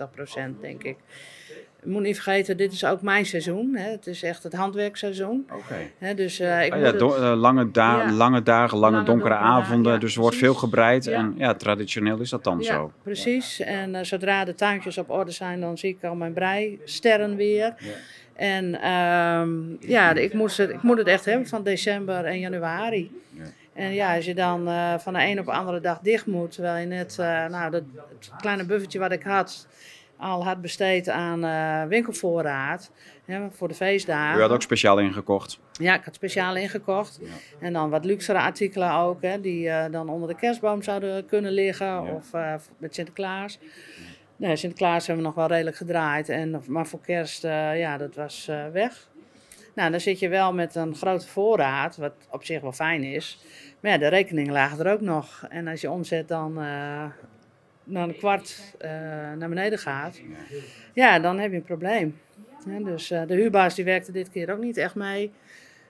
[0.55, 0.97] 50% denk ik.
[1.83, 3.75] Je moet niet vergeten, dit is ook mijn seizoen.
[3.75, 3.89] Hè.
[3.91, 5.47] Het is echt het handwerkseizoen.
[5.53, 5.75] Oké.
[5.97, 8.11] Hè, dus eh, ik Ah ja, do- lange, da- Ja.
[8.11, 9.93] lange dagen, lange, Lange donkere avonden.
[9.93, 11.07] ja, dus er wordt veel gebreid.
[11.07, 12.91] En ja, traditioneel is dat dan ja, zo.
[13.03, 13.59] precies.
[13.59, 17.73] En eh, zodra de tuintjes op orde zijn, dan zie ik al mijn breisterren weer.
[18.35, 23.11] En ehm, ja, ik, moest het, ik moet het echt hebben van december en januari.
[23.33, 23.43] Ja.
[23.73, 26.77] En ja, als je dan van de een op de andere dag dicht moet, terwijl
[26.79, 27.15] je net
[27.49, 27.83] nou, dat,
[28.19, 29.67] het kleine buffertje wat ik had,
[30.19, 32.91] al had besteed aan eh, winkelvoorraad
[33.25, 34.39] hè, voor de feestdagen.
[34.39, 35.59] U had ook speciaal ingekocht.
[35.71, 37.19] Ja, ik had speciaal ingekocht.
[37.59, 41.51] En dan wat luxere artikelen ook, hè, die eh, dan onder de kerstboom zouden kunnen
[41.51, 42.15] liggen.
[42.15, 43.59] Of eh, met Sinterklaas.
[44.35, 46.29] Nee, Sinterklaas hebben we nog wel redelijk gedraaid.
[46.29, 49.07] En, maar voor kerst, ja, dat was weg.
[49.75, 53.39] Nou, dan zit je wel met een grote voorraad, wat op zich wel fijn is.
[53.79, 55.45] Maar ja, de rekeningen lagen er ook nog.
[55.49, 56.57] En als je omzet dan
[57.89, 58.89] naar een kwart eh,
[59.37, 60.21] naar beneden gaat,
[60.93, 62.17] ja, dan heb je een probleem.
[62.65, 65.31] Ja, dus eh, de huurbaas die werkte dit keer ook niet echt mee.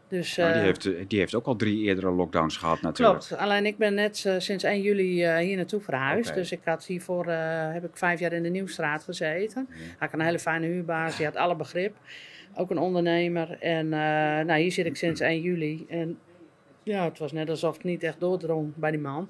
[0.10, 3.20] Dus, Maar die, eh, heeft, die heeft ook al drie eerdere lockdowns gehad natuurlijk.
[3.20, 6.34] Klopt, alleen ik ben net sinds 1 juli eh, hier naartoe verhuisd.
[6.34, 9.70] Dus ik had hiervoor eh, heb ik vijf jaar in de Nieuwstraat gezeten.
[9.98, 11.96] Had ik een hele fijne huurbaas, die had alle begrip.
[12.56, 13.58] Ook een ondernemer.
[13.60, 15.86] En eh, nou, hier zit ik sinds 1 juli.
[15.90, 16.20] En
[16.90, 19.30] ja, het was net alsof het niet echt doordrong bij die man.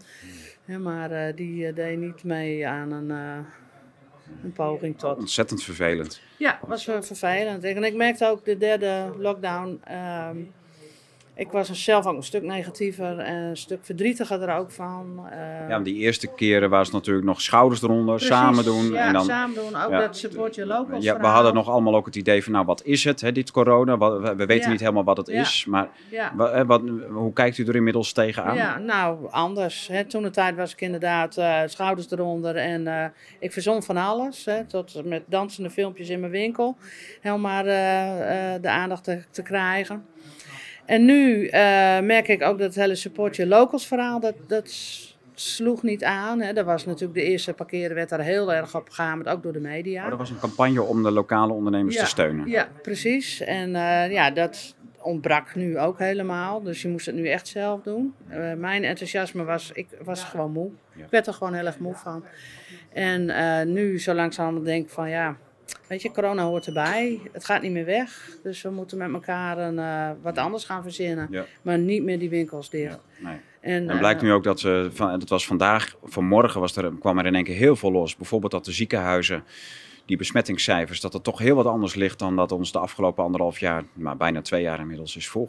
[0.66, 3.46] Ja, maar eh, die eh, deed niet mee aan een, eh,
[4.44, 5.18] een poging tot.
[5.18, 6.22] Ontzettend vervelend.
[6.38, 7.64] Ja, was vervelend.
[7.64, 9.82] En ik merkte ook de derde lockdown.
[9.84, 10.38] ehm,
[11.40, 15.28] ik was zelf ook een stuk negatiever en een stuk verdrietiger er ook van.
[15.32, 18.92] Eh, Ja, want die eerste keren was het natuurlijk nog schouders eronder, precies, samen doen.
[18.92, 19.82] Ja, en dan, samen doen.
[19.82, 20.00] Ook ja.
[20.00, 22.84] dat support your locals ja, we hadden nog allemaal ook het idee van, nou wat
[22.84, 23.98] is het, hè, dit corona?
[23.98, 24.70] Wat- we, we weten Ja.
[24.72, 25.90] niet helemaal wat het is, maar
[26.38, 28.56] hè, wat, hoe kijkt u er inmiddels tegenaan?
[28.56, 29.88] Ja, nou, anders.
[29.88, 30.06] Hè.
[30.06, 33.06] Toen de tijd was ik inderdaad eh, schouders eronder en eh,
[33.40, 34.46] ik verzon van alles.
[34.46, 36.78] Hè, tot met dansende filmpjes in mijn winkel.
[37.22, 40.06] Helemaal eh, eh, de aandacht te, te krijgen.
[40.90, 41.62] En nu eh,
[42.00, 44.74] merk ik ook dat het hele support your locals verhaal, dat, dat
[45.34, 46.42] sloeg niet aan.
[46.42, 46.54] Hè.
[46.54, 49.60] Dat was natuurlijk de eerste parkeren, werd daar heel erg op gehamerd, ook door de
[49.60, 50.04] media.
[50.04, 52.48] Oh, dat was een campagne om de lokale ondernemers Ja, te steunen.
[52.48, 53.40] Ja, precies.
[53.40, 56.62] En eh, ja, dat ontbrak nu ook helemaal.
[56.62, 58.14] Dus je moest het nu echt zelf doen.
[58.28, 60.72] Eh, mijn enthousiasme was, ik was gewoon moe.
[60.96, 62.24] Ik werd er gewoon heel erg moe van.
[62.94, 65.38] En nu zo langzaam denk ik van ja,
[65.88, 67.20] weet je, corona hoort erbij.
[67.32, 68.30] Het gaat niet meer weg.
[68.44, 71.28] Dus we moeten met elkaar een, eh, wat anders gaan verzinnen.
[71.32, 71.46] Ja.
[71.62, 73.00] Maar niet meer die winkels dicht.
[73.22, 73.38] Ja, nee.
[73.62, 76.92] En, En blijkt eh, nu ook dat, eh, van, dat was vandaag, vanmorgen was er,
[77.00, 78.16] kwam er in één keer heel veel los.
[78.16, 79.44] Bijvoorbeeld dat de ziekenhuizen,
[80.10, 83.60] die besmettingscijfers, dat het toch heel wat anders ligt dan dat ons de afgelopen anderhalf
[83.60, 85.48] jaar, maar bijna twee jaar inmiddels, is voor,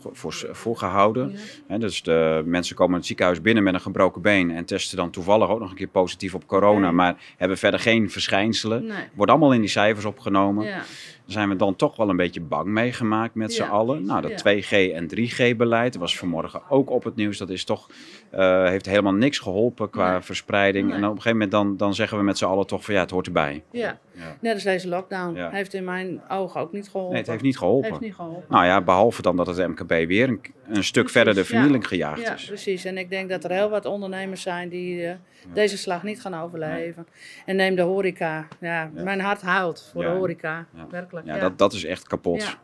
[0.52, 1.36] voorgehouden.
[1.78, 5.48] Dus de mensen komen het ziekenhuis binnen met een gebroken been en testen dan toevallig
[5.48, 6.92] ook nog een keer positief op corona, Nee.
[6.92, 8.84] maar hebben verder geen verschijnselen.
[8.86, 9.04] Nee.
[9.14, 10.66] Wordt allemaal in die cijfers opgenomen.
[10.66, 10.82] Ja.
[11.30, 13.68] Zijn we dan toch wel een beetje bang meegemaakt met z'n Ja.
[13.68, 14.04] allen.
[14.04, 14.36] Nou, dat Ja.
[14.36, 17.38] 2G en 3G-beleid was vanmorgen ook op het nieuws.
[17.38, 17.88] Dat is toch,
[18.30, 20.20] eh, heeft helemaal niks geholpen qua Nee.
[20.20, 20.86] verspreiding.
[20.88, 20.96] Nee.
[20.96, 23.00] En op een gegeven moment dan, dan zeggen we met z'n allen toch van ja,
[23.00, 23.62] het hoort erbij.
[23.70, 23.98] Ja.
[24.12, 24.36] Ja.
[24.40, 25.36] net als deze lockdown.
[25.36, 25.50] Ja.
[25.50, 27.12] Heeft in mijn ogen ook niet geholpen.
[27.12, 27.88] Nee, het heeft niet geholpen.
[27.88, 28.44] Heeft niet geholpen.
[28.48, 31.46] Nou ja, behalve dan dat het MKB weer een, een stuk Precies, verder de ja.
[31.46, 32.46] vernieling gejaagd Ja, is.
[32.46, 32.84] precies.
[32.84, 35.14] En ik denk dat er heel wat ondernemers zijn die eh,
[35.54, 37.06] deze slag niet gaan overleven.
[37.46, 38.48] En neem de horeca.
[38.60, 39.02] Ja, Ja.
[39.02, 40.10] mijn hart huilt voor Ja.
[40.12, 40.66] de horeca.
[40.74, 40.86] Ja.
[41.24, 42.56] Ja, Dat, dat is echt kapot.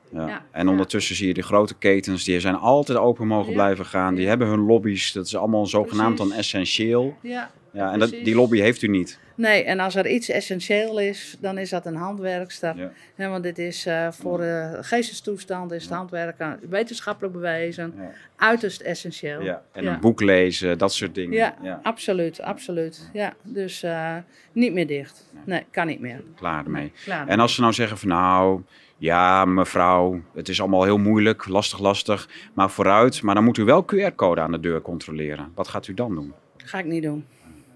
[0.50, 4.14] En ondertussen zie je de grote ketens, die zijn altijd open mogen blijven gaan.
[4.14, 7.16] Die hebben hun lobby's, dat is allemaal zogenaamd dan essentieel.
[7.22, 7.50] Ja.
[7.72, 9.18] Ja, en dat, die lobby heeft u niet.
[9.36, 12.92] Nee, en als er iets essentieel is, dan is dat een handwerkster.
[13.16, 13.28] Ja.
[13.28, 17.94] Want dit is eh, voor de geestestoestand is het handwerken wetenschappelijk bewezen.
[18.36, 19.42] Uiterst essentieel.
[19.42, 19.92] Ja, en Ja.
[19.94, 21.34] een boek lezen, dat soort dingen.
[21.36, 23.10] Ja, Ja, absoluut, absoluut.
[23.12, 24.16] Ja, dus eh,
[24.52, 25.30] niet meer dicht.
[25.44, 26.22] Nee, kan niet meer.
[26.36, 26.92] klaar ermee.
[27.04, 27.28] Klaar.
[27.28, 28.62] En als ze nou zeggen van nou,
[28.98, 33.22] ja mevrouw, het is allemaal heel moeilijk, lastig, lastig, maar vooruit.
[33.22, 35.52] Maar dan moet u wel QR-code aan de deur controleren.
[35.54, 36.32] Wat gaat u dan doen?
[36.56, 37.26] Ga ik niet doen.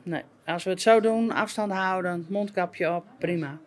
[0.02, 0.22] Nee.
[0.52, 3.58] Als we het zo doen, afstand houden, mondkapje op, prima.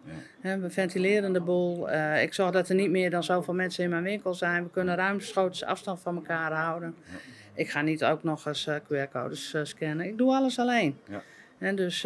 [0.41, 1.89] Hè, we ventileren de boel.
[1.89, 4.63] Eh, ik zorg dat er niet meer dan zoveel mensen in mijn winkel zijn.
[4.63, 6.95] We kunnen ruimschoots afstand van elkaar houden.
[7.55, 10.05] Ik ga niet ook nog eens eh, QR-codes eh, scannen.
[10.05, 10.97] Ik doe alles alleen.
[11.09, 11.21] Ja.
[11.57, 12.03] En dus,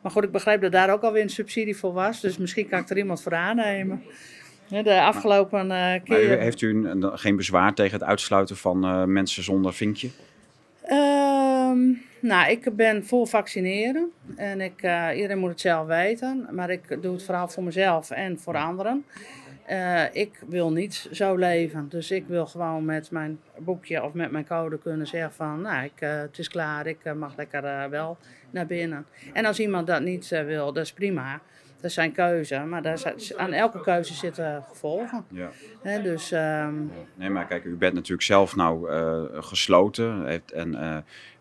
[0.00, 2.20] maar goed, ik begrijp dat daar ook alweer een subsidie voor was.
[2.20, 4.02] Dus misschien kan ik er iemand voor aannemen.
[4.68, 6.38] De afgelopen Maar keer...
[6.38, 10.08] heeft u een- geen bezwaar tegen het uitsluiten van mensen zonder vinkje?
[10.82, 11.78] Ehm,
[12.20, 14.12] nou, ik ben voor vaccineren.
[14.36, 16.48] En ik, eh, iedereen moet het zelf weten.
[16.50, 19.04] Maar ik doe het vooral voor mezelf en voor anderen.
[19.66, 21.88] Eh, ik wil niet zo leven.
[21.88, 25.60] Dus ik wil gewoon met mijn boekje of met mijn code kunnen zeggen van...
[25.60, 28.16] Nou, ik, eh, het is klaar, ik mag lekker wel
[28.50, 29.06] naar binnen.
[29.32, 31.40] En als iemand dat niet wil, dat is prima.
[31.80, 32.58] Dat zijn keuze.
[32.58, 35.24] Maar daar zit- aan elke keuze zitten gevolgen.
[35.28, 35.50] Ja.
[36.02, 36.32] Dus...
[36.32, 36.74] ehm,
[37.14, 40.26] Nee, maar kijk, u bent natuurlijk zelf nou eh, gesloten.
[40.26, 40.96] Heeft- En eh,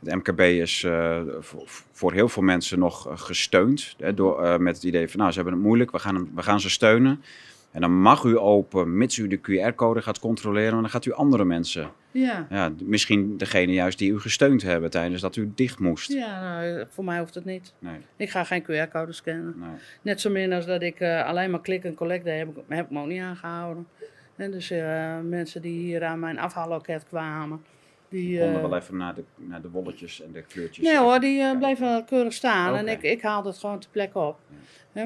[0.06, 3.95] het MKB is eh, voor, voor heel veel mensen nog gesteund.
[3.97, 6.60] Hè, door, met het idee van, nou, ze hebben het moeilijk, we gaan, we gaan
[6.60, 7.23] ze steunen.
[7.71, 10.73] En dan mag u open, mits u de QR-code gaat controleren.
[10.73, 12.47] Maar dan gaat u andere mensen, ja.
[12.49, 16.13] ja, misschien degene juist die u gesteund hebben tijdens dat u dicht moest.
[16.13, 17.73] Ja, nou, voor mij hoeft het niet.
[17.79, 19.53] Nee, Ik ga geen QR-code scannen.
[19.58, 19.69] nee.
[20.01, 22.63] Net zo min als dat ik eh, alleen maar klik en collect deed, heb ik,
[22.67, 23.88] heb ik me ook niet aangehouden.
[24.36, 27.62] En dus eh, mensen die hier aan mijn afhaalloket kwamen,
[28.10, 28.38] die...
[28.38, 30.86] We konden eh, wel even naar de, naar de wolletjes en de kleurtjes.
[30.86, 34.19] nee hoor, die eh, bleven keurig staan en ik, ik haalde het gewoon ter plekke
[34.19, 34.39] op.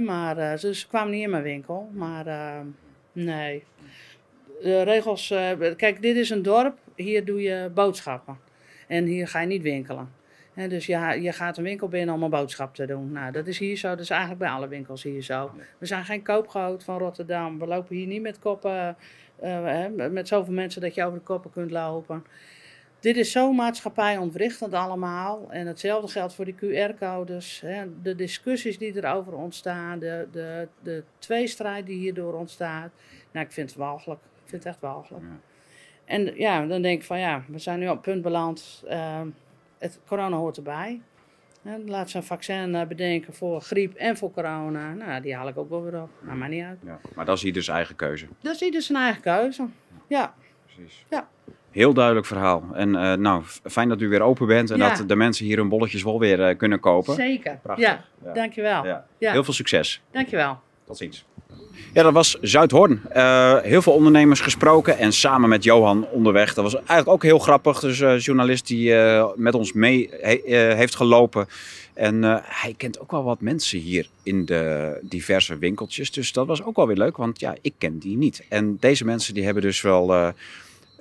[0.02, 2.26] Maar, eh, dus ze kwamen niet in mijn winkel, maar
[3.12, 3.64] nee.
[4.62, 5.28] De regels,
[5.78, 8.38] kijk dit is een dorp, hier doe je boodschappen.
[8.88, 10.12] En hier ga je niet winkelen.
[10.54, 13.12] Dus je, je gaat een winkel binnen om een boodschap te doen.
[13.12, 15.52] Nou, dat is hier zo, dat is eigenlijk bij alle winkels hier zo.
[15.78, 17.60] We zijn geen koopgoot van Rotterdam.
[17.60, 18.96] We lopen hier niet met koppen,
[19.40, 22.24] hè, met zoveel mensen dat je over de koppen kunt lopen.
[23.04, 25.48] Dit is zo maatschappijontwrichtend allemaal.
[25.50, 27.64] En hetzelfde geldt voor die QR-codes.
[28.02, 32.92] De discussies die erover ontstaan, de, de, de tweestrijd die hierdoor ontstaat.
[33.32, 34.20] Nou, ik vind het walgelijk.
[34.22, 35.24] Ik vind het echt walgelijk.
[35.24, 35.40] Ja.
[36.06, 38.84] En ja, dan denk ik van ja, we zijn nu op het punt beland.
[38.88, 39.28] ehm,
[39.78, 41.02] het corona hoort erbij.
[41.62, 44.94] Hè, laat ze een vaccin eh, bedenken voor griep en voor corona.
[44.94, 46.10] Nou, die haal ik ook wel weer op.
[46.22, 46.80] Maakt mij niet uit.
[46.86, 47.00] Ja.
[47.16, 48.28] Maar dat is ieders eigen keuze.
[48.42, 49.68] Dat is ieder zijn eigen keuze.
[50.08, 50.36] Ja.
[50.66, 51.06] Precies.
[51.10, 51.30] Ja.
[51.74, 52.64] Heel duidelijk verhaal.
[52.74, 54.96] En eh, nou, fijn dat u weer open bent en Ja.
[54.96, 57.14] dat de mensen hier hun bolletjes wel weer eh, kunnen kopen.
[57.16, 57.60] Zeker.
[57.64, 57.86] Prachtig.
[57.88, 58.34] Ja, Ja.
[58.34, 58.86] dankjewel.
[58.86, 59.06] Ja.
[59.20, 60.02] Heel veel succes.
[60.12, 60.60] Dankjewel.
[60.86, 61.26] Tot ziens.
[61.94, 63.02] Ja, dat was Zuidhoorn.
[63.10, 66.54] Eh, heel veel ondernemers gesproken en samen met Johan onderweg.
[66.54, 67.80] Dat was eigenlijk ook heel grappig.
[67.80, 68.94] Dus een journalist die
[69.36, 71.48] met ons mee he- heeft gelopen.
[71.94, 76.12] En hij kent ook wel wat mensen hier in de diverse winkeltjes.
[76.12, 78.46] Dus dat was ook wel weer leuk, want ja, ik ken die niet.
[78.50, 80.34] En deze mensen die hebben dus wel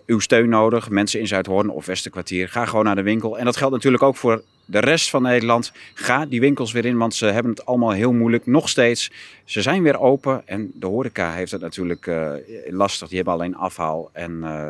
[0.07, 0.90] uw steun nodig.
[0.90, 3.38] Mensen in Zuidhoorn of Westerkwartier, ga gewoon naar de winkel.
[3.38, 5.72] En dat geldt natuurlijk ook voor de rest van Nederland.
[5.94, 8.46] Ga die winkels weer in, want ze hebben het allemaal heel moeilijk.
[8.46, 9.11] Nog steeds.
[9.44, 12.32] Ze zijn weer open en de horeca heeft het natuurlijk eh,
[12.68, 13.09] lastig.
[13.09, 14.38] Die hebben alleen afhaal en...
[14.42, 14.68] eh,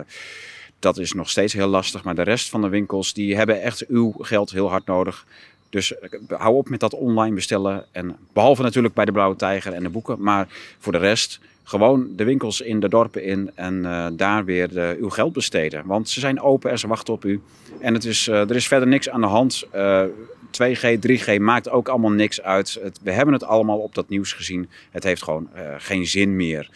[0.82, 3.86] dat is nog steeds heel lastig, maar de rest van de winkels die hebben echt
[3.86, 5.26] uw geld heel hard nodig.
[5.70, 7.84] Dus eh, hou op met dat online bestellen.
[7.92, 10.22] En behalve natuurlijk bij de Blauwe Tijger en de boeken.
[10.22, 13.50] Maar voor de rest gewoon de winkels in de dorpen in.
[13.54, 15.86] En eh, daar weer eh, uw geld besteden.
[15.86, 17.40] Want ze zijn open en ze wachten op u.
[17.80, 19.64] En het is, eh, er is verder niks aan de hand.
[19.70, 20.04] Eh,
[20.50, 22.80] 2G, 3G maakt ook allemaal niks uit.
[23.02, 24.68] We hebben het allemaal op dat nieuws gezien.
[24.90, 25.48] Het heeft gewoon
[25.78, 26.70] geen zin meer.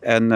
[0.00, 0.28] En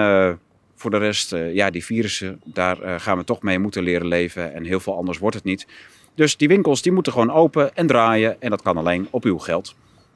[0.74, 4.55] voor de rest, ja, die virussen, daar gaan we toch mee moeten leren leven.
[4.55, 5.66] En heel veel anders wordt het niet.
[6.14, 8.40] Dus die winkels die moeten gewoon open en draaien.
[8.40, 9.74] En dat kan alleen op uw geld.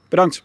[0.09, 0.45] Bedankt.